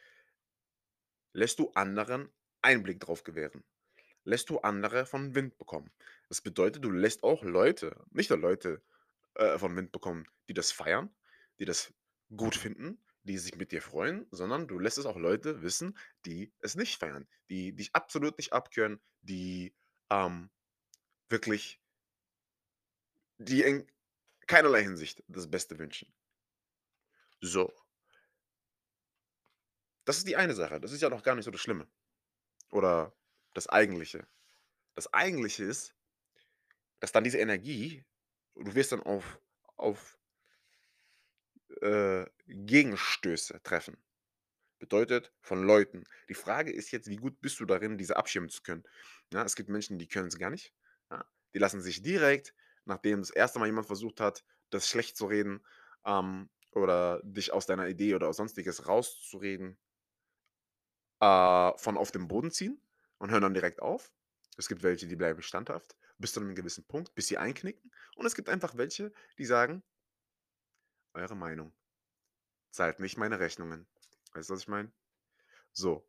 lässt 1.33 1.59
du 1.59 1.71
anderen 1.73 2.29
Einblick 2.61 3.01
drauf 3.01 3.25
gewähren. 3.25 3.65
Lässt 4.25 4.51
du 4.51 4.61
andere 4.61 5.07
von 5.07 5.35
Wind 5.35 5.59
bekommen. 5.59 5.91
Das 6.29 6.41
bedeutet, 6.41 6.85
du 6.85 6.91
lässt 6.91 7.23
auch 7.23 7.43
Leute 7.43 8.05
nicht 8.11 8.31
nur 8.31 8.39
Leute, 8.39 8.83
äh, 9.35 9.59
von 9.59 9.75
Wind 9.77 9.93
bekommen, 9.93 10.27
die 10.49 10.55
das 10.55 10.71
feiern, 10.71 11.15
die 11.59 11.65
das 11.65 11.93
gut 12.37 12.55
finden, 12.55 13.03
die 13.25 13.39
sich 13.39 13.57
mit 13.57 13.73
dir 13.73 13.83
freuen, 13.83 14.27
sondern 14.31 14.69
du 14.69 14.79
lässt 14.79 14.99
es 14.99 15.07
auch 15.07 15.17
Leute 15.17 15.63
wissen, 15.63 15.99
die 16.25 16.53
es 16.61 16.75
nicht 16.75 16.99
feiern, 16.99 17.27
die 17.51 17.75
dich 17.75 17.95
absolut 17.95 18.39
nicht 18.39 18.53
abkönnen, 18.53 19.01
die, 19.23 19.75
ähm, 20.11 20.51
wirklich 21.33 21.81
die 23.39 23.63
in 23.63 23.91
keinerlei 24.47 24.83
Hinsicht 24.83 25.25
das 25.27 25.51
Beste 25.51 25.79
wünschen. 25.79 26.13
So. 27.41 27.73
Das 30.05 30.19
ist 30.19 30.29
die 30.29 30.37
eine 30.37 30.55
Sache. 30.55 30.81
Das 30.81 30.93
ist 30.93 31.03
ja 31.03 31.11
noch 31.11 31.25
gar 31.25 31.35
nicht 31.35 31.45
so 31.45 31.51
das 31.51 31.61
Schlimme 31.61 31.89
oder 32.71 33.13
das 33.55 33.69
Eigentliche. 33.69 34.29
Das 34.95 35.13
Eigentliche 35.13 35.65
ist 35.65 35.97
dass 37.03 37.11
dann 37.11 37.25
diese 37.25 37.39
Energie 37.39 38.05
du 38.55 38.75
wirst 38.75 38.93
dann 38.93 39.03
auf 39.03 39.41
auf 39.77 40.19
äh, 41.81 42.27
Gegenstöße 42.47 43.61
treffen. 43.65 43.97
Bedeutet, 44.79 45.33
von 45.41 45.65
Leuten. 45.65 46.05
Die 46.29 46.35
Frage 46.35 46.73
ist 46.73 46.93
jetzt, 46.93 47.09
wie 47.09 47.17
gut 47.17 47.41
bist 47.41 47.59
du 47.59 47.65
darin, 47.67 47.99
diese 47.99 48.17
abschirmen 48.17 48.51
zu 48.51 48.63
können? 48.63 48.85
Ja, 49.33 49.45
es 49.45 49.57
gibt 49.57 49.69
Menschen, 49.69 49.99
die 49.99 50.07
können's 50.07 50.39
gar 50.39 50.51
nicht, 50.51 50.73
ja? 51.13 51.27
Die 51.55 51.59
lassen 51.61 51.83
sich 51.83 52.03
direkt, 52.03 52.55
nachdem 52.87 53.21
das 53.21 53.31
erste 53.31 53.61
Mal 53.61 53.67
jemand 53.67 53.87
versucht 53.89 54.21
hat, 54.21 54.45
das 54.71 54.89
schlecht 54.89 55.17
zu 55.17 55.27
reden, 55.27 55.65
ähm, 56.07 56.51
oder 56.73 57.21
dich 57.25 57.53
aus 57.53 57.67
deiner 57.67 57.89
Idee 57.89 58.15
oder 58.17 58.33
Sonstiges 58.35 58.89
rauszureden 58.89 59.79
äh, 61.21 61.73
von 61.79 61.97
auf 61.97 62.11
den 62.13 62.29
Boden 62.29 62.51
ziehen 62.51 62.81
und 63.19 63.31
hören 63.31 63.43
dann 63.43 63.55
direkt 63.55 63.81
auf. 63.83 64.13
Es 64.57 64.69
gibt 64.69 64.83
welche, 64.83 65.07
die 65.07 65.17
bleiben 65.17 65.43
standhaft. 65.43 65.97
bis 66.19 66.33
zu 66.35 66.41
'nem 66.41 66.55
gewissen 66.55 66.85
Punkt, 66.87 67.15
bis 67.17 67.27
sie 67.27 67.39
einknicken. 67.39 67.91
Und 68.17 68.27
es 68.27 68.35
gibt 68.37 68.49
einfach 68.49 68.77
welche, 68.77 69.13
die 69.39 69.45
sagen 69.45 69.83
„Eure 71.15 71.35
Meinung 71.35 71.73
zahlt 72.71 73.01
nicht 73.01 73.17
meine 73.19 73.41
Rechnungen.“ 73.41 73.87
Weißt 74.35 74.51
du, 74.51 74.55
was 74.55 74.63
ich 74.63 74.69
meine? 74.69 74.93
So. 75.73 76.09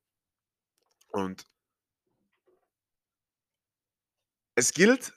Und 1.11 1.45
es 4.55 4.73
gilt, 4.73 5.13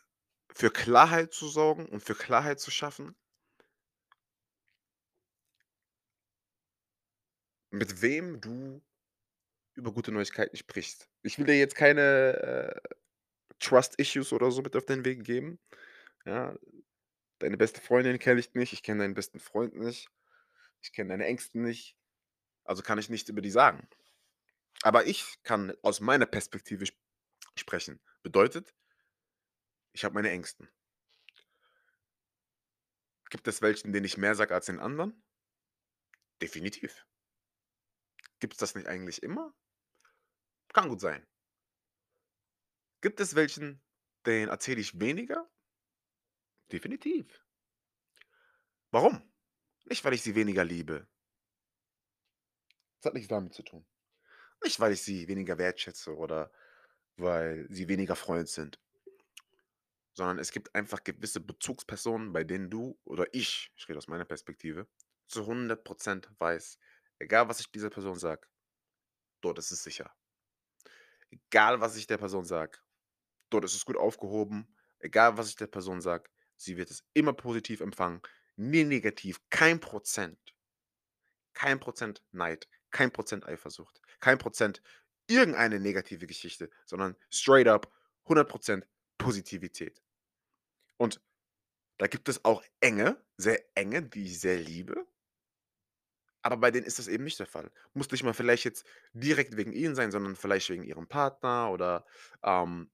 für 0.52 0.70
Klarheit 0.70 1.32
zu 1.32 1.48
sorgen 1.48 1.86
und 1.86 2.02
für 2.02 2.14
Klarheit 2.14 2.60
zu 2.60 2.70
schaffen 2.70 3.16
mit 7.70 8.02
wem 8.02 8.40
du 8.40 8.82
über 9.74 9.92
gute 9.92 10.12
Neuigkeiten 10.12 10.56
sprichst. 10.56 11.08
Ich 11.22 11.38
will 11.38 11.46
dir 11.46 11.58
jetzt 11.58 11.74
keine, 11.76 12.80
äh, 12.84 12.94
Trust 13.60 13.96
Issues 13.98 14.32
oder 14.32 14.50
so 14.50 14.62
mit 14.62 14.76
auf 14.76 14.86
den 14.86 15.04
Weg 15.04 15.24
geben, 15.24 15.58
ja? 16.26 16.56
Deine 17.40 17.56
beste 17.58 17.80
Freundin 17.82 18.18
kenne 18.18 18.40
ich 18.40 18.54
nicht, 18.54 18.72
ich 18.72 18.82
kenne 18.82 19.02
deinen 19.02 19.14
besten 19.14 19.40
Freund 19.40 19.76
nicht, 19.76 20.10
ich 20.82 20.92
kenne 20.92 21.10
deine 21.10 21.26
Ängsten 21.26 21.62
nicht, 21.62 21.96
also 22.64 22.82
kann 22.82 22.98
ich 22.98 23.10
nichts 23.10 23.30
über 23.30 23.42
die 23.42 23.50
sagen. 23.50 23.88
Aber 24.82 25.06
ich 25.06 25.42
kann 25.42 25.74
aus 25.82 26.00
meiner 26.00 26.26
Perspektive 26.26 26.84
sp 26.88 26.96
sprechen. 27.58 28.00
Bedeutet 28.22 28.74
ich 29.96 30.04
habe 30.04 30.14
meine 30.14 30.30
Ängsten. 30.30 30.68
Gibt 33.30 33.48
es 33.48 33.62
welchen, 33.62 33.94
denen 33.94 34.04
ich 34.04 34.18
mehr 34.18 34.34
sage 34.34 34.54
als 34.54 34.66
den 34.66 34.78
anderen? 34.78 35.24
Definitiv. 36.42 37.06
Gibt's 38.38 38.58
das 38.58 38.74
nicht 38.74 38.86
eigentlich 38.88 39.22
immer? 39.22 39.54
Kann 40.74 40.90
gut 40.90 41.00
sein. 41.00 41.26
Gibt 43.00 43.20
es 43.20 43.36
welchen, 43.36 43.82
denen 44.26 44.50
erzähle 44.50 44.82
ich 44.82 45.00
weniger? 45.00 45.50
Definitiv. 46.70 47.42
Warum? 48.90 49.32
Nicht, 49.86 50.04
weil 50.04 50.12
ich 50.12 50.22
sie 50.22 50.34
weniger 50.34 50.64
liebe. 50.64 51.08
Das 52.98 53.06
hat 53.06 53.14
nichts 53.14 53.28
damit 53.28 53.54
zu 53.54 53.62
tun. 53.62 53.86
Nicht, 54.62 54.78
weil 54.78 54.92
ich 54.92 55.02
sie 55.02 55.26
weniger 55.26 55.56
wertschätze 55.56 56.14
oder 56.14 56.52
weil 57.16 57.66
sie 57.70 57.88
weniger 57.88 58.14
Freund 58.14 58.50
sind. 58.50 58.78
Sondern 60.16 60.38
es 60.38 60.50
gibt 60.50 60.74
einfach 60.74 61.04
gewisse 61.04 61.40
Bezugspersonen, 61.40 62.32
bei 62.32 62.42
denen 62.42 62.70
du 62.70 62.98
oder 63.04 63.26
ich, 63.32 63.70
ich 63.76 63.86
rede 63.86 63.98
aus 63.98 64.08
meiner 64.08 64.24
Perspektive, 64.24 64.88
zu 65.28 65.42
100 65.42 65.84
% 65.84 66.30
weiß, 66.38 66.78
egal 67.18 67.48
was 67.48 67.60
ich 67.60 67.70
dieser 67.70 67.90
Person 67.90 68.18
sage, 68.18 68.48
dort 69.42 69.58
ist 69.58 69.70
es 69.72 69.82
sicher. 69.82 70.10
Egal, 71.30 71.80
was 71.80 71.96
ich 71.96 72.06
der 72.06 72.16
Person 72.16 72.46
sage, 72.46 72.78
dort 73.50 73.64
ist 73.64 73.74
es 73.74 73.84
gut 73.84 73.96
aufgehoben. 73.98 74.74
Egal, 75.00 75.36
was 75.36 75.50
ich 75.50 75.56
der 75.56 75.66
Person 75.66 76.00
sage, 76.00 76.30
sie 76.56 76.78
wird 76.78 76.90
es 76.90 77.04
immer 77.12 77.34
positiv 77.34 77.80
empfangen, 77.80 78.22
nie 78.56 78.84
negativ, 78.84 79.40
kein 79.50 79.80
Prozent. 79.80 80.54
Kein 81.52 81.78
Prozent 81.78 82.22
Neid, 82.32 82.68
kein 82.90 83.12
Prozent 83.12 83.46
Eifersucht, 83.46 84.00
kein 84.20 84.38
Prozent 84.38 84.80
irgendeine 85.26 85.78
negative 85.78 86.26
Geschichte, 86.26 86.70
sondern 86.86 87.16
straight 87.30 87.68
up 87.68 87.92
100 88.24 88.48
% 88.48 88.86
Positivität. 89.18 90.02
Und 90.98 91.20
da 91.98 92.06
gibt 92.08 92.28
es 92.28 92.44
auch 92.44 92.64
Enge, 92.80 93.24
sehr 93.38 93.60
Enge, 93.76 94.02
die 94.02 94.24
ich 94.26 94.40
sehr 94.40 94.58
liebe. 94.58 95.06
Aber 96.42 96.56
bei 96.58 96.70
denen 96.70 96.86
ist 96.86 96.98
das 96.98 97.08
eben 97.08 97.24
nicht 97.24 97.38
der 97.38 97.46
Fall. 97.46 97.72
Muss 97.92 98.10
nicht 98.10 98.22
mal 98.22 98.32
vielleicht 98.34 98.64
jetzt 98.64 98.86
direkt 99.12 99.56
wegen 99.56 99.72
ihnen 99.72 99.94
sein, 99.94 100.10
sondern 100.12 100.36
vielleicht 100.36 100.68
wegen 100.70 100.84
ihrem 100.84 101.08
Partner 101.08 101.70
oder, 101.72 102.06
ähm, 102.42 102.90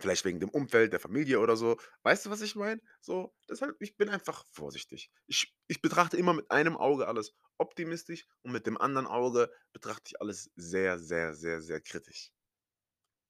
vielleicht 0.00 0.24
wegen 0.26 0.40
dem 0.40 0.50
Umfeld, 0.50 0.92
der 0.92 1.00
Familie 1.00 1.40
oder 1.40 1.56
so. 1.56 1.78
Weißt 2.02 2.26
du, 2.26 2.30
was 2.30 2.42
ich 2.42 2.56
meine? 2.56 2.82
So, 3.00 3.34
deshalb 3.50 3.76
ich 3.80 3.96
bin 3.96 4.10
einfach 4.10 4.44
vorsichtig. 4.52 5.10
Ich 5.26 5.56
ich 5.68 5.82
betrachte 5.82 6.16
immer 6.18 6.34
mit 6.34 6.50
einem 6.50 6.76
Auge 6.76 7.08
alles 7.08 7.34
optimistisch 7.58 8.26
und 8.42 8.52
mit 8.52 8.66
dem 8.66 8.78
anderen 8.78 9.06
Auge 9.08 9.52
betrachte 9.72 10.04
ich 10.08 10.20
alles 10.22 10.50
sehr, 10.56 10.98
sehr, 10.98 11.34
sehr, 11.34 11.62
sehr 11.62 11.80
kritisch. 11.82 12.32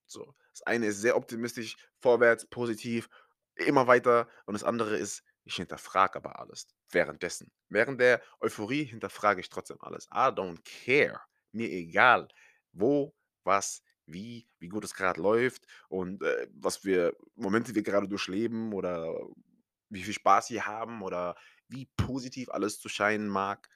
So, 0.06 0.34
das 0.52 0.62
eine 0.62 0.86
ist 0.86 1.00
sehr 1.00 1.16
optimistisch, 1.16 1.76
vorwärts, 2.00 2.46
positiv, 2.48 3.08
immer 3.58 3.86
weiter 3.86 4.28
und 4.46 4.54
das 4.54 4.64
andere 4.64 4.96
ist, 4.96 5.22
ich 5.44 5.56
hinterfrage 5.56 6.16
aber 6.16 6.38
alles 6.38 6.66
währenddessen. 6.90 7.50
Während 7.68 8.00
der 8.00 8.22
Euphorie 8.40 8.84
hinterfrage 8.84 9.40
ich 9.40 9.48
trotzdem 9.48 9.78
alles. 9.80 10.06
I 10.06 10.28
don't 10.30 10.60
care. 10.84 11.20
Mir 11.52 11.70
egal, 11.70 12.28
wo, 12.72 13.14
was, 13.44 13.82
wie, 14.06 14.46
wie 14.58 14.68
gut 14.68 14.84
es 14.84 14.94
grad 14.94 15.16
läuft 15.16 15.66
und, 15.88 16.22
äh, 16.22 16.48
was 16.52 16.78
für 16.78 17.16
Momente 17.34 17.74
wir 17.74 17.82
gerade 17.82 18.08
durchleben 18.08 18.72
oder 18.74 19.14
wie 19.88 20.02
viel 20.02 20.14
Spaß 20.14 20.50
wir 20.50 20.66
haben 20.66 21.02
oder 21.02 21.34
wie 21.68 21.86
positiv 21.96 22.50
alles 22.50 22.78
zu 22.78 22.88
scheinen 22.88 23.28
mag. 23.28 23.68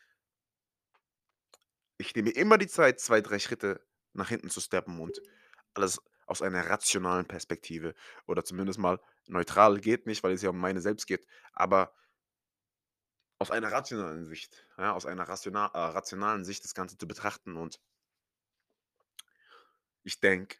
Ich 1.98 2.14
nehme 2.14 2.30
immer 2.30 2.58
die 2.58 2.66
Zeit, 2.66 3.00
2, 3.00 3.20
3 3.20 3.38
Schritte 3.38 3.86
nach 4.12 4.28
hinten 4.28 4.50
zu 4.50 4.60
steppen 4.60 5.00
und 5.00 5.20
alles 5.74 6.00
aus 6.32 6.40
einer 6.40 6.68
rationalen 6.68 7.26
Perspektive 7.26 7.94
oder 8.26 8.42
zumindest 8.42 8.78
mal 8.78 8.98
neutral 9.26 9.78
geht 9.78 10.06
nicht, 10.06 10.22
weil 10.22 10.32
es 10.32 10.40
ja 10.40 10.48
um 10.48 10.58
meine 10.58 10.80
selbst 10.80 11.06
geht, 11.06 11.26
aber 11.52 11.94
aus 13.38 13.50
einer 13.50 13.70
rationalen 13.70 14.24
Sicht, 14.24 14.66
ja, 14.78 14.94
aus 14.94 15.04
einer 15.04 15.28
rationa 15.28 15.66
äh, 15.66 15.78
rationalen 15.78 16.44
Sicht 16.44 16.64
das 16.64 16.74
Ganze 16.74 16.96
zu 16.96 17.06
betrachten 17.06 17.56
und 17.56 17.80
ich 20.04 20.20
denke, 20.20 20.56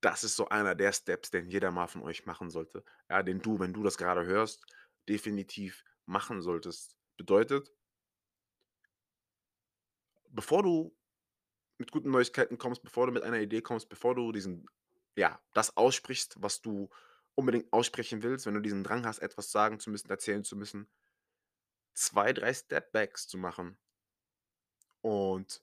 das 0.00 0.24
ist 0.24 0.36
so 0.36 0.48
einer 0.48 0.74
der 0.74 0.92
Steps, 0.92 1.30
den 1.30 1.50
jeder 1.50 1.70
mal 1.70 1.86
von 1.86 2.02
euch 2.02 2.24
machen 2.24 2.48
sollte, 2.48 2.82
ja, 3.10 3.22
den 3.22 3.42
du, 3.42 3.60
wenn 3.60 3.74
du 3.74 3.82
das 3.82 3.98
gerade 3.98 4.24
hörst, 4.24 4.64
definitiv 5.06 5.84
machen 6.06 6.40
solltest. 6.40 6.96
Bedeutet 7.18 7.70
bevor 10.30 10.62
du 10.62 10.96
mit 11.78 11.90
guten 11.90 12.10
Neuigkeiten 12.10 12.58
kommst, 12.58 12.82
bevor 12.82 13.06
du 13.06 13.12
mit 13.12 13.22
einer 13.22 13.40
Idee 13.40 13.62
kommst, 13.62 13.88
bevor 13.88 14.14
du 14.14 14.32
diesen 14.32 14.66
ja, 15.16 15.40
das 15.54 15.76
aussprichst, 15.76 16.36
was 16.40 16.60
du 16.62 16.88
unbedingt 17.34 17.72
aussprechen 17.72 18.22
willst, 18.22 18.46
wenn 18.46 18.54
du 18.54 18.60
diesen 18.60 18.84
Drang 18.84 19.06
hast, 19.06 19.18
etwas 19.20 19.50
sagen 19.52 19.80
zu 19.80 19.90
müssen, 19.90 20.10
erzählen 20.10 20.44
zu 20.44 20.56
müssen 20.56 20.90
2, 21.94 22.32
3 22.34 22.52
Step 22.52 22.92
Backs 22.92 23.26
zu 23.28 23.38
machen 23.38 23.78
und 25.02 25.62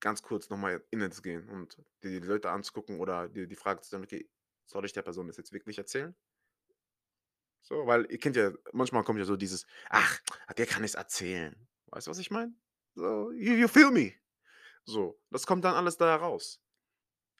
ganz 0.00 0.22
kurz 0.22 0.50
noch 0.50 0.56
mal 0.58 0.84
innezugehen 0.90 1.48
und 1.48 1.78
dir 2.02 2.20
die 2.20 2.26
Leute 2.26 2.50
anzugucken 2.50 3.00
oder 3.00 3.28
dir 3.28 3.46
die 3.46 3.56
Frage 3.56 3.80
zu 3.80 3.88
stellen: 3.88 4.04
„Okay, 4.04 4.30
soll 4.66 4.84
ich 4.84 4.92
der 4.92 5.02
Person 5.02 5.26
das 5.28 5.36
jetzt 5.36 5.52
wirklich 5.52 5.78
erzählen?“ 5.78 6.14
So, 7.62 7.86
weil 7.86 8.06
ihr 8.10 8.18
kennt 8.18 8.36
ja 8.36 8.52
manchmal 8.72 9.04
kommt 9.04 9.18
ja 9.18 9.24
so 9.24 9.36
dieses: 9.36 9.66
„Ach, 9.88 10.20
der 10.56 10.66
kann 10.66 10.84
ich's 10.84 10.94
erzählen.“ 10.94 11.68
Weißt 11.86 12.06
du, 12.06 12.10
was 12.10 12.18
ich 12.18 12.30
meine? 12.30 12.54
So, 12.94 13.32
you 13.32 13.54
you 13.54 13.68
feel 13.68 13.90
me? 13.90 14.14
So, 14.86 15.20
das 15.30 15.46
kommt 15.46 15.64
dann 15.64 15.76
alles 15.76 15.98
da 15.98 16.06
heraus. 16.10 16.63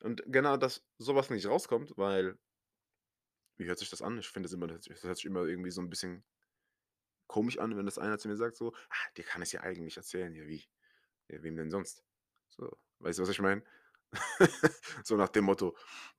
Und 0.04 0.23
genau, 0.26 0.56
dass 0.56 0.84
so 0.99 1.14
was 1.16 1.30
nicht 1.30 1.46
rauskommt, 1.46 1.94
weil 1.96 2.38
wie 3.56 3.64
hört 3.66 3.78
sich 3.80 3.90
das 3.90 4.00
an? 4.02 4.16
Ich 4.18 4.28
finde 4.28 4.46
das 4.49 4.52
immer 4.52 4.68
das 4.68 4.87
hört 5.02 5.16
sich 5.16 5.25
immer 5.26 5.42
irgendwie 5.44 5.70
so 5.73 5.80
'n 5.80 5.90
bisschen 5.90 6.25
komisch 7.26 7.58
an, 7.58 7.76
wenn 7.76 7.87
das 7.87 7.99
einer 7.99 8.18
zu 8.18 8.28
mir 8.28 8.37
sagt 8.37 8.56
so: 8.56 8.73
„Ah, 8.90 9.11
dir 9.16 9.25
kann 9.25 9.42
ich's 9.42 9.52
ja 9.52 9.61
eigentlich 9.61 9.96
erzählen.“ 9.96 10.34
Ja, 10.34 10.46
wie? 10.46 10.64
Ja, 11.28 11.42
wem 11.42 11.56
denn 11.56 11.70
sonst? 11.70 12.04
So, 12.50 12.70
weißt 13.00 13.18
du, 13.18 13.23
was 13.25 13.30
ich 13.30 13.40
meine? 13.40 13.62
So 15.04 15.16
nach 15.16 15.30
dem 15.30 15.44
Motto, 15.44 15.76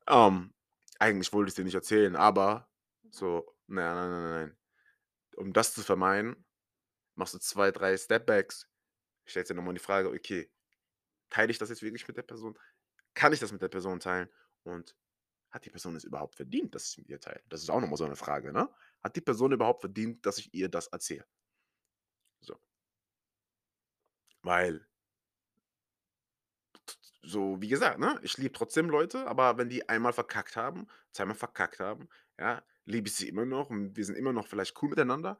ähm: 0.08 0.54
„Eigentlich 1.00 1.34
wollte 1.34 1.50
ich's 1.50 1.56
dir 1.56 1.66
nicht 1.66 1.76
erzählen, 1.76 2.16
aber“ 2.16 2.70
so, 3.12 3.56
nein, 3.68 3.96
nein, 3.96 4.12
nein, 4.12 4.32
nein. 4.50 4.58
Um 5.38 5.54
das 5.54 5.74
zu 5.76 5.82
vermeiden, 5.84 6.46
machst 7.16 7.34
du 7.36 7.40
2, 7.40 7.72
3 7.72 7.98
Step 7.98 8.26
Backs, 8.28 8.70
stellst 9.28 9.52
dir 9.52 9.56
noch 9.56 9.64
mal 9.64 9.74
die 9.74 9.80
Frage: 9.82 10.10
„Okay, 10.12 10.52
teile 11.32 11.52
ich 11.52 11.60
das 11.60 11.70
jetzt 11.70 11.84
wirklich 11.84 12.08
mit 12.08 12.18
der 12.18 12.24
Person? 12.24 12.58
Kann 13.16 13.34
ich 13.34 13.40
das 13.40 13.52
mit 13.52 13.62
der 13.62 13.70
Person 13.70 14.00
teilen? 14.00 14.30
Und 14.64 14.96
hat 15.52 15.66
die 15.66 15.72
Person 15.72 15.96
es 15.96 16.04
überhaupt 16.06 16.36
verdient, 16.36 16.76
dass 16.76 16.90
ich 16.92 17.00
mit 17.00 17.10
ihr 17.10 17.20
teile?“ 17.22 17.42
Das 17.50 17.62
ist 17.64 17.70
auch 17.72 17.82
noch 17.82 17.90
mal 17.90 17.98
so 17.98 18.08
'ne 18.08 18.16
Frage, 18.18 18.54
ne? 18.54 18.70
Hat 19.04 19.16
die 19.18 19.22
Person 19.22 19.54
überhaupt 19.54 19.82
verdient, 19.82 20.26
dass 20.26 20.40
ich 20.40 20.54
ihr 20.54 20.70
das 20.70 20.88
erzähle? 20.88 21.26
So. 22.44 22.56
Weil 24.44 24.86
so, 27.24 27.62
wie 27.62 27.68
gesagt, 27.70 28.00
ne, 28.00 28.20
ich 28.24 28.38
liebe 28.38 28.54
trotzdem 28.54 28.90
Leute, 28.90 29.28
aber 29.28 29.58
wenn 29.58 29.70
die 29.70 29.88
einmal 29.90 30.14
verkackt 30.14 30.56
haben, 30.56 30.88
zweimal 31.12 31.36
verkackt 31.36 31.80
haben, 31.80 32.08
ja, 32.40 32.64
liebe 32.86 33.08
ich 33.08 33.16
sie 33.16 33.28
immer 33.30 33.46
noch 33.46 33.70
und 33.70 33.96
wir 33.98 34.06
sind 34.06 34.16
immer 34.16 34.34
noch 34.34 34.48
vielleicht 34.48 34.82
cool 34.82 34.90
miteinander. 34.90 35.40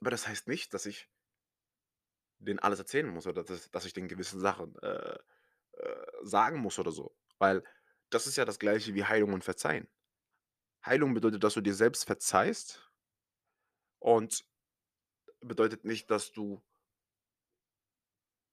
Aber 0.00 0.10
das 0.10 0.26
heißt 0.28 0.48
nicht, 0.48 0.72
dass 0.74 0.86
ich 0.86 1.08
denen 2.40 2.58
alles 2.58 2.78
erzählen 2.78 3.08
muss 3.08 3.26
oder 3.26 3.44
dass 3.44 3.70
dass 3.70 3.84
ich 3.86 3.92
denen 3.92 4.08
gewisse 4.08 4.38
Sachen, 4.38 4.76
äh, 4.82 5.18
äh, 5.76 6.06
sagen 6.22 6.60
muss 6.60 6.78
oder 6.78 6.90
so. 6.90 7.16
Weil 7.38 7.62
das 8.10 8.26
ist 8.26 8.36
ja 8.36 8.44
das 8.44 8.58
Gleiche 8.58 8.94
wie 8.94 9.04
Heilung 9.04 9.32
und 9.32 9.44
Verzeihen. 9.44 9.88
Heilung 10.84 11.14
bedeutet, 11.14 11.42
dass 11.42 11.54
du 11.54 11.60
dir 11.60 11.74
selbst 11.74 12.04
verzeihst 12.04 12.90
und 13.98 14.44
bedeutet 15.40 15.84
nicht, 15.84 16.10
dass 16.10 16.32
du 16.32 16.62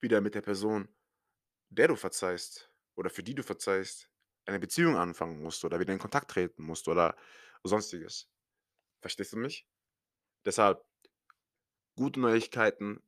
wieder 0.01 0.21
mit 0.21 0.35
der 0.35 0.41
Person, 0.41 0.93
der 1.69 1.87
du 1.87 1.95
verzeihst 1.95 2.71
oder 2.95 3.09
für 3.09 3.23
die 3.23 3.35
du 3.35 3.43
verzeihst 3.43 4.09
eine 4.45 4.59
Beziehung 4.59 4.97
anfangen 4.97 5.41
musst 5.41 5.63
oder 5.63 5.79
wieder 5.79 5.93
in 5.93 5.99
Kontakt 5.99 6.31
treten 6.31 6.63
musst 6.63 6.87
oder 6.87 7.15
Sonstiges. 7.63 8.29
Verstehst 9.01 9.33
du 9.33 9.37
mich? 9.37 9.67
Deshalb 10.45 10.85
gute 11.95 12.19
Neuigkeiten 12.19 13.01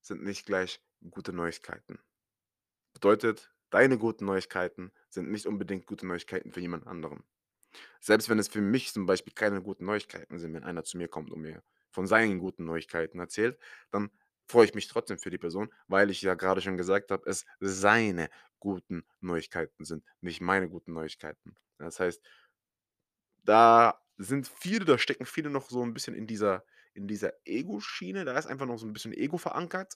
sind 0.00 0.22
nicht 0.22 0.46
gleich 0.46 0.80
gute 1.10 1.32
Neuigkeiten. 1.32 1.98
Bedeutet, 3.00 3.50
deine 3.70 3.96
guten 3.98 4.26
Neuigkeiten 4.26 4.92
sind 5.08 5.30
nicht 5.30 5.46
unbedingt 5.46 5.86
gute 5.86 6.06
Neuigkeiten 6.06 6.52
für 6.52 6.60
jemand 6.60 6.86
anderen. 6.86 7.24
Selbst 8.00 8.28
wenn 8.28 8.38
es 8.38 8.48
für 8.48 8.60
mich 8.60 8.92
zum 8.92 9.06
Beispiel 9.06 9.34
keine 9.34 9.62
guten 9.62 9.86
Neuigkeiten 9.86 10.38
sind, 10.38 10.54
wenn 10.54 10.64
einer 10.64 10.84
zu 10.84 10.98
mir 10.98 11.08
kommt 11.08 11.30
und 11.32 11.40
mir 11.42 11.62
von 11.90 12.06
seinen 12.06 12.38
guten 12.38 12.64
Neuigkeiten 12.64 13.18
erzählt, 13.20 13.58
dann 13.90 14.10
freue 14.48 14.66
ich 14.66 14.74
mich 14.74 14.88
trotzdem 14.88 15.18
für 15.18 15.30
die 15.30 15.38
Person, 15.38 15.72
weil 15.88 16.10
ich 16.10 16.22
ja 16.22 16.34
gerade 16.34 16.60
schon 16.60 16.76
gesagt 16.76 17.10
habe, 17.10 17.28
es 17.28 17.46
seine 17.60 18.30
guten 18.60 19.04
Neuigkeiten 19.20 19.84
sind, 19.84 20.04
nicht 20.20 20.40
meine 20.40 20.68
guten 20.68 20.92
Neuigkeiten. 20.92 21.56
Das 21.78 22.00
heißt, 22.00 22.22
da 23.44 24.00
sind 24.18 24.48
viele 24.48 24.84
da 24.84 24.98
stecken 24.98 25.26
viele 25.26 25.50
noch 25.50 25.70
so 25.70 25.82
ein 25.82 25.94
bisschen 25.94 26.14
in 26.14 26.26
dieser 26.26 26.64
in 26.94 27.06
dieser 27.06 27.32
Ego-Schiene, 27.44 28.24
da 28.24 28.36
ist 28.36 28.46
einfach 28.46 28.66
noch 28.66 28.78
so 28.78 28.86
ein 28.86 28.92
bisschen 28.92 29.12
Ego 29.12 29.38
verankert. 29.38 29.94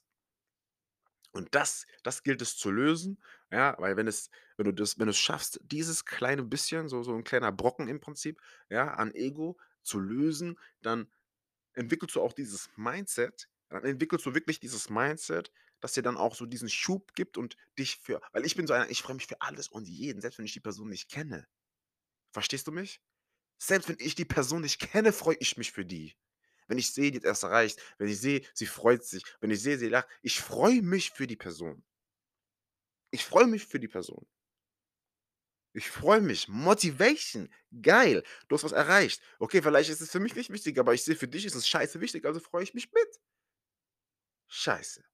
Und 1.34 1.52
das 1.54 1.86
das 2.04 2.22
gilt 2.22 2.40
es 2.42 2.56
zu 2.56 2.70
lösen, 2.70 3.20
ja, 3.50 3.74
weil 3.78 3.96
wenn 3.96 4.06
es 4.06 4.30
wenn 4.56 4.66
du 4.66 4.72
das 4.72 4.98
wenn 5.00 5.08
du's 5.08 5.18
schaffst, 5.18 5.60
dieses 5.64 6.04
kleine 6.04 6.44
bisschen, 6.44 6.88
so 6.88 7.02
so 7.02 7.12
'n 7.14 7.24
kleiner 7.24 7.50
Brocken 7.52 7.88
im 7.88 8.00
Prinzip, 8.00 8.40
ja, 8.70 8.94
an 8.94 9.12
Ego 9.14 9.58
zu 9.82 9.98
lösen, 9.98 10.58
dann 10.80 11.10
entwickelst 11.74 12.16
du 12.16 12.22
auch 12.22 12.32
dieses 12.34 12.70
Mindset 12.76 13.48
dann 13.70 13.84
entwickelst 13.84 14.26
du 14.26 14.34
wirklich 14.34 14.60
dieses 14.60 14.90
Mindset, 14.90 15.52
das 15.80 15.94
dir 15.94 16.02
dann 16.02 16.16
auch 16.18 16.34
so 16.36 16.46
diesen 16.46 16.68
Schub 16.70 17.14
gibt 17.14 17.38
und 17.38 17.56
dich 17.78 17.96
für 17.98 18.20
weil 18.32 18.46
ich 18.46 18.56
bin 18.56 18.66
so 18.68 18.74
einer, 18.74 18.90
ich 18.90 19.02
freue 19.02 19.16
mich 19.16 19.26
für 19.28 19.40
alles 19.42 19.68
und 19.68 19.88
jeden, 19.88 20.20
selbst 20.22 20.38
wenn 20.38 20.46
ich 20.46 20.52
die 20.54 20.60
Person 20.60 20.88
nicht 20.90 21.10
kenne. 21.10 21.46
Verstehst 22.32 22.66
du 22.68 22.72
mich? 22.72 23.00
Selbst 23.58 23.88
wenn 23.90 23.96
ich 24.00 24.14
die 24.16 24.24
Person 24.26 24.62
nicht 24.62 24.80
kenne, 24.80 25.12
freue 25.12 25.36
ich 25.40 25.56
mich 25.58 25.72
für 25.72 25.86
die. 25.86 26.14
Wenn 26.66 26.78
ich 26.78 26.92
sehe, 26.92 27.10
die 27.10 27.18
hat 27.18 27.24
erst 27.24 27.42
erreicht, 27.42 27.80
wenn 27.98 28.08
ich 28.08 28.20
sehe, 28.20 28.42
sie 28.54 28.66
freut 28.66 29.04
sich, 29.04 29.22
wenn 29.40 29.50
ich 29.50 29.62
sehe, 29.62 29.78
sie 29.78 29.88
lacht, 29.88 30.08
ich 30.22 30.40
freue 30.40 30.82
mich 30.82 31.10
für 31.10 31.26
die 31.26 31.36
Person. 31.36 31.84
Ich 33.10 33.24
freue 33.24 33.46
mich 33.46 33.66
für 33.66 33.78
die 33.78 33.88
Person. 33.88 34.26
Ich 35.74 35.90
freue 35.90 36.20
mich. 36.20 36.48
Motivation. 36.48 37.52
Geil. 37.82 38.22
Du 38.48 38.54
hast 38.56 38.64
was 38.64 38.72
erreicht. 38.72 39.20
Okay, 39.40 39.60
vielleicht 39.60 39.90
ist 39.90 40.00
es 40.00 40.10
für 40.10 40.20
mich 40.20 40.34
nicht 40.36 40.50
wichtig, 40.50 40.78
aber 40.78 40.94
ich 40.94 41.02
sehe, 41.02 41.16
für 41.16 41.28
dich 41.28 41.44
ist 41.44 41.56
es 41.56 41.68
scheiße 41.68 42.00
wichtig, 42.00 42.24
also 42.24 42.38
freue 42.40 42.62
ich 42.62 42.74
mich 42.74 42.92
mit. 42.92 43.20
Scheiße. 44.48 45.04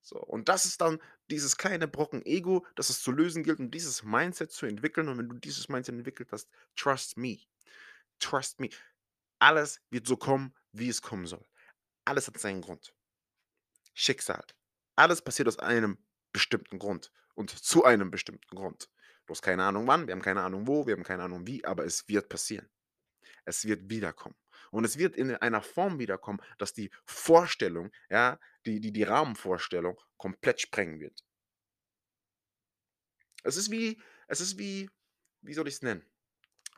So, 0.00 0.18
und 0.18 0.48
das 0.48 0.64
ist 0.64 0.80
dann 0.80 1.02
dieses 1.30 1.58
kleine 1.58 1.86
Brocken 1.86 2.24
Ego, 2.24 2.64
das 2.76 2.88
es 2.88 3.02
zu 3.02 3.12
lösen 3.12 3.42
gilt 3.42 3.58
und 3.58 3.72
dieses 3.72 4.02
Mindset 4.02 4.50
zu 4.50 4.64
entwickeln. 4.64 5.08
Und 5.08 5.18
wenn 5.18 5.28
du 5.28 5.36
dieses 5.36 5.68
Mindset 5.68 5.96
entwickelt 5.96 6.32
hast, 6.32 6.48
trust 6.76 7.18
me. 7.18 7.40
Trust 8.18 8.58
me. 8.58 8.70
Alles 9.38 9.80
wird 9.90 10.06
so 10.06 10.16
kommen, 10.16 10.54
wie 10.72 10.88
es 10.88 11.02
kommen 11.02 11.26
soll. 11.26 11.46
Alles 12.04 12.26
hat 12.26 12.38
seinen 12.38 12.62
Grund. 12.62 12.94
Schicksal. 13.94 14.44
Alles 14.96 15.22
passiert 15.22 15.48
aus 15.48 15.58
einem 15.58 15.98
bestimmten 16.32 16.78
Grund 16.78 17.12
und 17.34 17.50
zu 17.50 17.84
einem 17.84 18.10
bestimmten 18.10 18.56
Grund. 18.56 18.90
Du 19.26 19.32
hast 19.32 19.42
keine 19.42 19.64
Ahnung 19.64 19.86
wann, 19.86 20.06
wir 20.06 20.12
haben 20.12 20.22
keine 20.22 20.42
Ahnung 20.42 20.66
wo, 20.66 20.86
wir 20.86 20.94
haben 20.94 21.04
keine 21.04 21.22
Ahnung 21.22 21.46
wie, 21.46 21.64
aber 21.64 21.84
es 21.84 22.08
wird 22.08 22.28
passieren. 22.28 22.68
Es 23.44 23.64
wird 23.64 23.88
wiederkommen. 23.90 24.36
Und 24.70 24.84
es 24.84 24.98
wird 24.98 25.16
in 25.16 25.34
einer 25.36 25.62
Form 25.62 25.98
wiederkommen, 25.98 26.40
dass 26.58 26.72
die 26.72 26.90
Vorstellung, 27.04 27.90
ja, 28.10 28.38
die, 28.66 28.80
die, 28.80 28.92
die 28.92 29.02
Rahmenvorstellung 29.04 29.98
komplett 30.16 30.60
sprengen 30.60 31.00
wird. 31.00 31.24
Es 33.42 33.56
ist 33.56 33.70
wie, 33.70 34.00
es 34.26 34.40
ist 34.40 34.58
wie, 34.58 34.90
wie 35.42 35.54
soll 35.54 35.68
ich 35.68 35.74
es 35.74 35.82
nennen? 35.82 36.04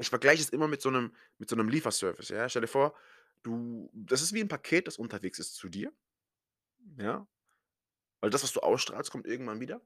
Ich 0.00 0.08
vergleiche 0.08 0.42
es 0.42 0.48
immer 0.50 0.68
mit 0.68 0.80
so 0.80 0.88
einem, 0.88 1.14
mit 1.38 1.50
so 1.50 1.56
einem 1.56 1.68
Lieferservice. 1.68 2.30
Ja? 2.30 2.48
Stell 2.48 2.62
dir 2.62 2.68
vor, 2.68 2.94
du, 3.42 3.90
das 3.92 4.22
ist 4.22 4.32
wie 4.32 4.40
ein 4.40 4.48
Paket, 4.48 4.86
das 4.86 4.96
unterwegs 4.96 5.38
ist 5.38 5.54
zu 5.54 5.68
dir. 5.68 5.92
Ja, 6.96 7.26
weil 8.20 8.30
das, 8.30 8.42
was 8.42 8.52
du 8.52 8.60
ausstrahlst, 8.60 9.10
kommt 9.10 9.26
irgendwann 9.26 9.60
wieder. 9.60 9.80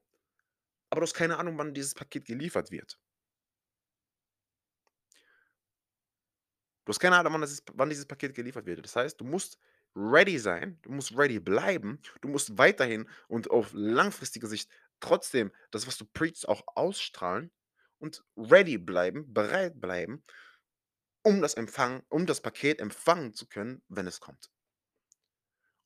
Aber 0.89 1.01
du 1.01 1.03
hast 1.03 1.13
keine 1.13 1.37
Ahnung, 1.37 1.57
wann 1.57 1.73
dieses 1.73 1.93
Paket 1.93 2.25
geliefert 2.25 2.71
wird. 2.71 2.99
Du 6.85 6.89
hast 6.89 6.99
keine 6.99 7.17
Ahnung, 7.17 7.33
wann 7.33 7.41
dieses, 7.41 7.63
wann 7.73 7.89
dieses 7.89 8.05
Paket 8.05 8.35
geliefert 8.35 8.65
wird. 8.65 8.83
Das 8.83 8.95
heißt, 8.95 9.19
du 9.19 9.25
musst 9.25 9.57
ready 9.95 10.37
sein, 10.37 10.77
du 10.83 10.91
musst 10.91 11.17
ready 11.17 11.39
bleiben, 11.39 11.99
du 12.21 12.27
musst 12.27 12.57
weiterhin 12.57 13.09
und 13.27 13.49
auf 13.49 13.71
langfristige 13.73 14.47
Sicht 14.47 14.69
trotzdem 14.99 15.51
das, 15.71 15.87
was 15.87 15.97
du 15.97 16.05
preachst, 16.05 16.47
auch 16.47 16.63
ausstrahlen 16.67 17.51
und 18.05 18.23
ready 18.37 18.77
bleiben, 18.77 19.33
bereit 19.33 19.81
bleiben, 19.81 20.23
um 21.23 21.41
das 21.41 21.55
Empfang, 21.55 22.03
um 22.09 22.27
das 22.27 22.39
Paket 22.39 22.79
empfangen 22.79 23.33
zu 23.33 23.47
können, 23.47 23.81
wenn 23.87 24.05
es 24.05 24.19
kommt. 24.19 24.51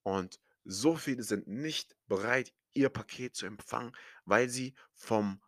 Und 0.04 0.42
so 0.66 0.98
viele 0.98 1.24
sind 1.24 1.48
nicht 1.48 1.96
bereit, 2.08 2.54
ihr 2.74 2.90
Paket 2.90 3.38
zu 3.38 3.46
empfangen, 3.46 3.96
weil 4.26 4.50
sie 4.50 4.76
vom 4.94 5.42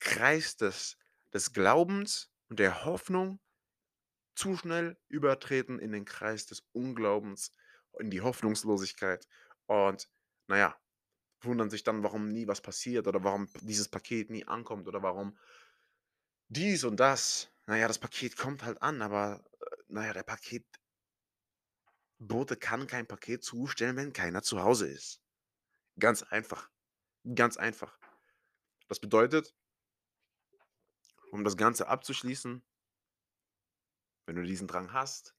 Kreis 0.00 0.56
des, 0.56 0.98
des 1.32 1.52
Glaubens 1.52 2.28
und 2.48 2.58
der 2.58 2.84
Hoffnung 2.84 3.38
zu 4.34 4.56
schnell 4.56 4.98
übertreten 5.08 5.78
in 5.78 5.92
den 5.92 6.04
Kreis 6.04 6.46
des 6.46 6.66
Unglaubens, 6.72 7.52
in 8.00 8.10
die 8.10 8.20
Hoffnungslosigkeit 8.20 9.28
und 9.66 10.08
naja, 10.48 10.76
wundern 11.40 11.70
sich 11.70 11.84
dann, 11.84 12.02
warum 12.02 12.28
nie 12.28 12.48
was 12.48 12.60
passiert 12.60 13.06
oder 13.06 13.22
warum 13.22 13.48
dieses 13.60 13.88
Paket 13.88 14.30
nie 14.30 14.44
ankommt 14.44 14.88
oder 14.88 15.02
warum 15.02 15.38
dies 16.48 16.84
und 16.84 16.96
das. 16.96 17.50
Naja, 17.66 17.88
das 17.88 17.98
Paket 17.98 18.36
kommt 18.36 18.62
halt 18.62 18.80
an, 18.82 19.02
aber 19.02 19.44
äh, 19.60 19.76
naja, 19.88 20.12
der 20.12 20.22
Paketbote 20.22 20.66
kann 22.56 22.86
kein 22.86 23.06
Paket 23.06 23.42
zustellen, 23.42 23.96
wenn 23.96 24.12
keiner 24.12 24.42
zu 24.42 24.62
Hause 24.62 24.88
ist. 24.88 25.22
Ganz 25.98 26.22
einfach. 26.22 26.70
Ganz 27.34 27.56
einfach. 27.56 27.98
Das 28.88 29.00
bedeutet, 29.00 29.54
um 31.30 31.44
das 31.44 31.56
Ganze 31.56 31.88
abzuschließen, 31.88 32.62
wenn 34.26 34.36
du 34.36 34.42
diesen 34.42 34.68
Drang 34.68 34.92
hast, 34.92 35.34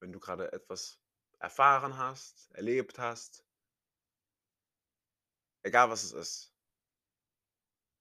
wenn 0.00 0.12
du 0.12 0.20
gerade 0.20 0.52
etwas 0.52 0.98
erfahren 1.38 1.96
hast, 1.96 2.50
erlebt 2.52 2.98
hast, 2.98 3.44
egal 5.62 5.90
was 5.90 6.04
es 6.04 6.12
ist, 6.12 6.54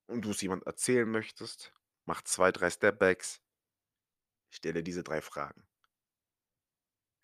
und 0.07 0.23
du 0.23 0.31
es 0.31 0.41
jemand 0.41 0.65
erzählen 0.65 1.09
möchtest, 1.09 1.73
mach 2.05 2.21
zwei, 2.23 2.51
drei 2.51 2.69
Stepbacks, 2.69 3.41
stelle 4.49 4.83
diese 4.83 5.03
drei 5.03 5.21
Fragen. 5.21 5.67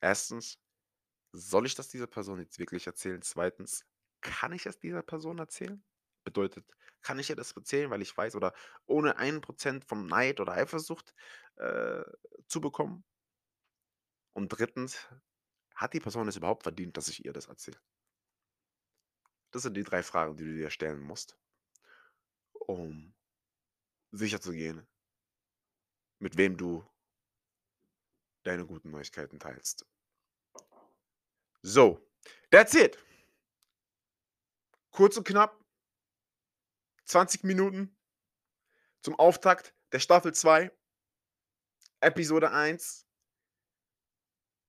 Erstens, 0.02 0.60
soll 1.34 1.66
ich 1.66 1.76
das 1.76 1.90
dieser 1.90 2.08
Person 2.08 2.40
jetzt 2.40 2.60
wirklich 2.60 2.88
erzählen? 2.88 3.22
Zweitens, 3.22 3.86
kann 4.22 4.54
ich 4.54 4.66
es 4.66 4.80
dieser 4.80 5.04
Person 5.04 5.40
erzählen? 5.40 5.84
Bedeutet, 6.24 6.66
kann 7.02 7.20
ich 7.20 7.30
ihr 7.30 7.36
das 7.36 7.52
erzählen, 7.54 7.90
weil 7.90 8.02
ich 8.02 8.16
weiß 8.16 8.36
oder 8.36 8.54
ohne 8.86 9.18
ein 9.18 9.42
Prozent 9.42 9.86
von 9.86 10.08
Neid 10.08 10.40
oder 10.40 10.54
Eifersucht 10.54 11.13
äh, 11.56 12.04
zu 12.48 12.62
bekommen? 12.62 13.06
Und 14.34 14.50
drittens, 14.50 15.08
hat 15.76 15.94
die 15.94 16.00
Person 16.00 16.28
es 16.28 16.36
überhaupt 16.38 16.63
verdient, 16.63 16.98
dass 16.98 17.08
ich 17.08 17.24
ihr 17.26 17.34
das 17.34 17.48
erzähle? 17.48 17.80
Das 19.52 19.63
sind 19.63 19.76
die 19.76 19.84
drei 19.84 20.04
Fragen, 20.04 20.36
die 20.38 20.44
du 20.44 20.56
dir 20.56 20.70
stellen 20.70 21.02
musst, 21.02 21.38
um 22.54 23.13
sicherzugehen, 24.17 24.88
mit 26.19 26.38
wem 26.38 26.58
du 26.58 26.86
deine 28.43 28.65
guten 28.65 28.91
Neuigkeiten 28.91 29.39
teilst. 29.39 29.86
So, 31.62 31.99
that's 32.49 32.73
it. 32.73 32.97
Kurz 34.91 35.17
und 35.17 35.27
knapp. 35.27 35.63
20 37.06 37.43
Minuten 37.43 37.95
zum 39.01 39.15
Auftakt 39.15 39.73
der 39.93 39.99
Staffel 39.99 40.34
2, 40.34 40.71
Episode 42.01 42.51
1. 42.51 43.08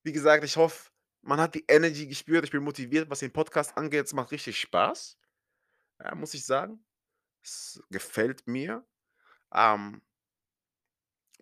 Wie 0.05 0.13
gesagt, 0.13 0.45
ich 0.45 0.57
hoffe, 0.57 0.91
man 1.23 1.41
hat 1.41 1.55
die 1.55 1.65
Energy 1.67 2.07
gespürt. 2.07 2.45
Ich 2.45 2.53
bin 2.53 2.63
motiviert, 2.63 3.11
was 3.11 3.19
den 3.21 3.33
Podcast 3.33 3.77
angeht. 3.77 4.07
Es 4.07 4.13
macht 4.13 4.31
richtig 4.31 4.61
Spaß. 4.61 5.19
Ja, 6.01 6.15
muss 6.15 6.35
ich 6.35 6.45
sagen. 6.45 6.85
Es 7.43 7.83
gefällt 7.91 8.47
mir. 8.47 8.87
Ähm, 9.53 10.01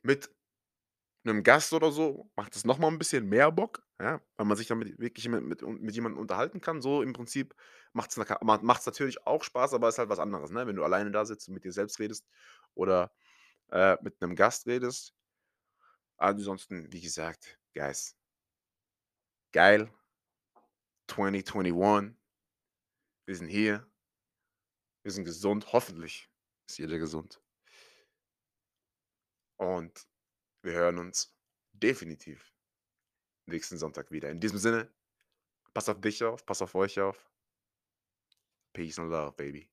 mit 0.02 0.30
einem 1.24 1.42
Gast 1.42 1.72
oder 1.72 1.90
so 1.92 2.30
macht 2.36 2.56
es 2.56 2.64
noch 2.64 2.78
mal 2.78 2.88
'n 2.88 2.98
bisschen 2.98 3.28
mehr 3.28 3.50
Bock, 3.52 3.84
ja, 4.00 4.20
weil 4.36 4.46
man 4.46 4.56
sich 4.56 4.68
damit 4.68 4.98
wirklich 5.00 5.28
mit 5.28 5.42
mit 5.44 5.62
mit 5.62 5.94
jemandem 5.94 6.20
unterhalten 6.20 6.60
kann. 6.60 6.82
So 6.82 7.02
im 7.02 7.12
Prinzip 7.14 7.54
macht's 7.92 8.16
naka 8.16 8.38
ma 8.44 8.58
macht's 8.62 8.86
natürlich 8.86 9.26
auch 9.26 9.42
Spaß, 9.44 9.74
aber 9.74 9.88
ist 9.88 9.98
halt 9.98 10.08
was 10.10 10.18
anderes, 10.20 10.50
ne, 10.50 10.66
wenn 10.66 10.76
du 10.76 10.84
alleine 10.84 11.10
da 11.10 11.24
sitzt 11.26 11.48
und 11.48 11.54
mit 11.54 11.64
dir 11.64 11.72
selbst 11.72 11.98
redest 12.00 12.26
oder, 12.74 13.12
äh, 13.70 13.96
mit 14.02 14.20
'nem 14.22 14.36
Gast 14.36 14.66
redest. 14.68 15.10
Ansonsten, 16.20 16.92
wie 16.92 17.00
gesagt, 17.00 17.58
Guys 17.74 18.12
geil. 19.54 19.88
2021. 21.08 22.16
Wir 23.28 23.34
sind 23.36 23.48
hier. 23.48 23.86
Wir 25.06 25.12
sind 25.12 25.24
gesund, 25.24 25.72
hoffentlich. 25.72 26.28
Ist 26.68 26.78
jeder 26.78 26.98
gesund. 26.98 27.40
Und 29.56 30.06
wir 30.62 30.72
hören 30.72 30.98
uns 30.98 31.34
definitiv 31.72 32.52
nächsten 33.46 33.78
Sonntag 33.78 34.10
wieder. 34.10 34.30
In 34.30 34.40
diesem 34.40 34.58
Sinne, 34.58 34.92
pass 35.72 35.88
auf 35.88 36.00
dich 36.00 36.22
auf, 36.24 36.44
pass 36.44 36.62
auf 36.62 36.74
euch 36.74 37.00
auf. 37.00 37.30
Peace 38.72 38.98
and 38.98 39.10
love, 39.10 39.32
baby. 39.36 39.70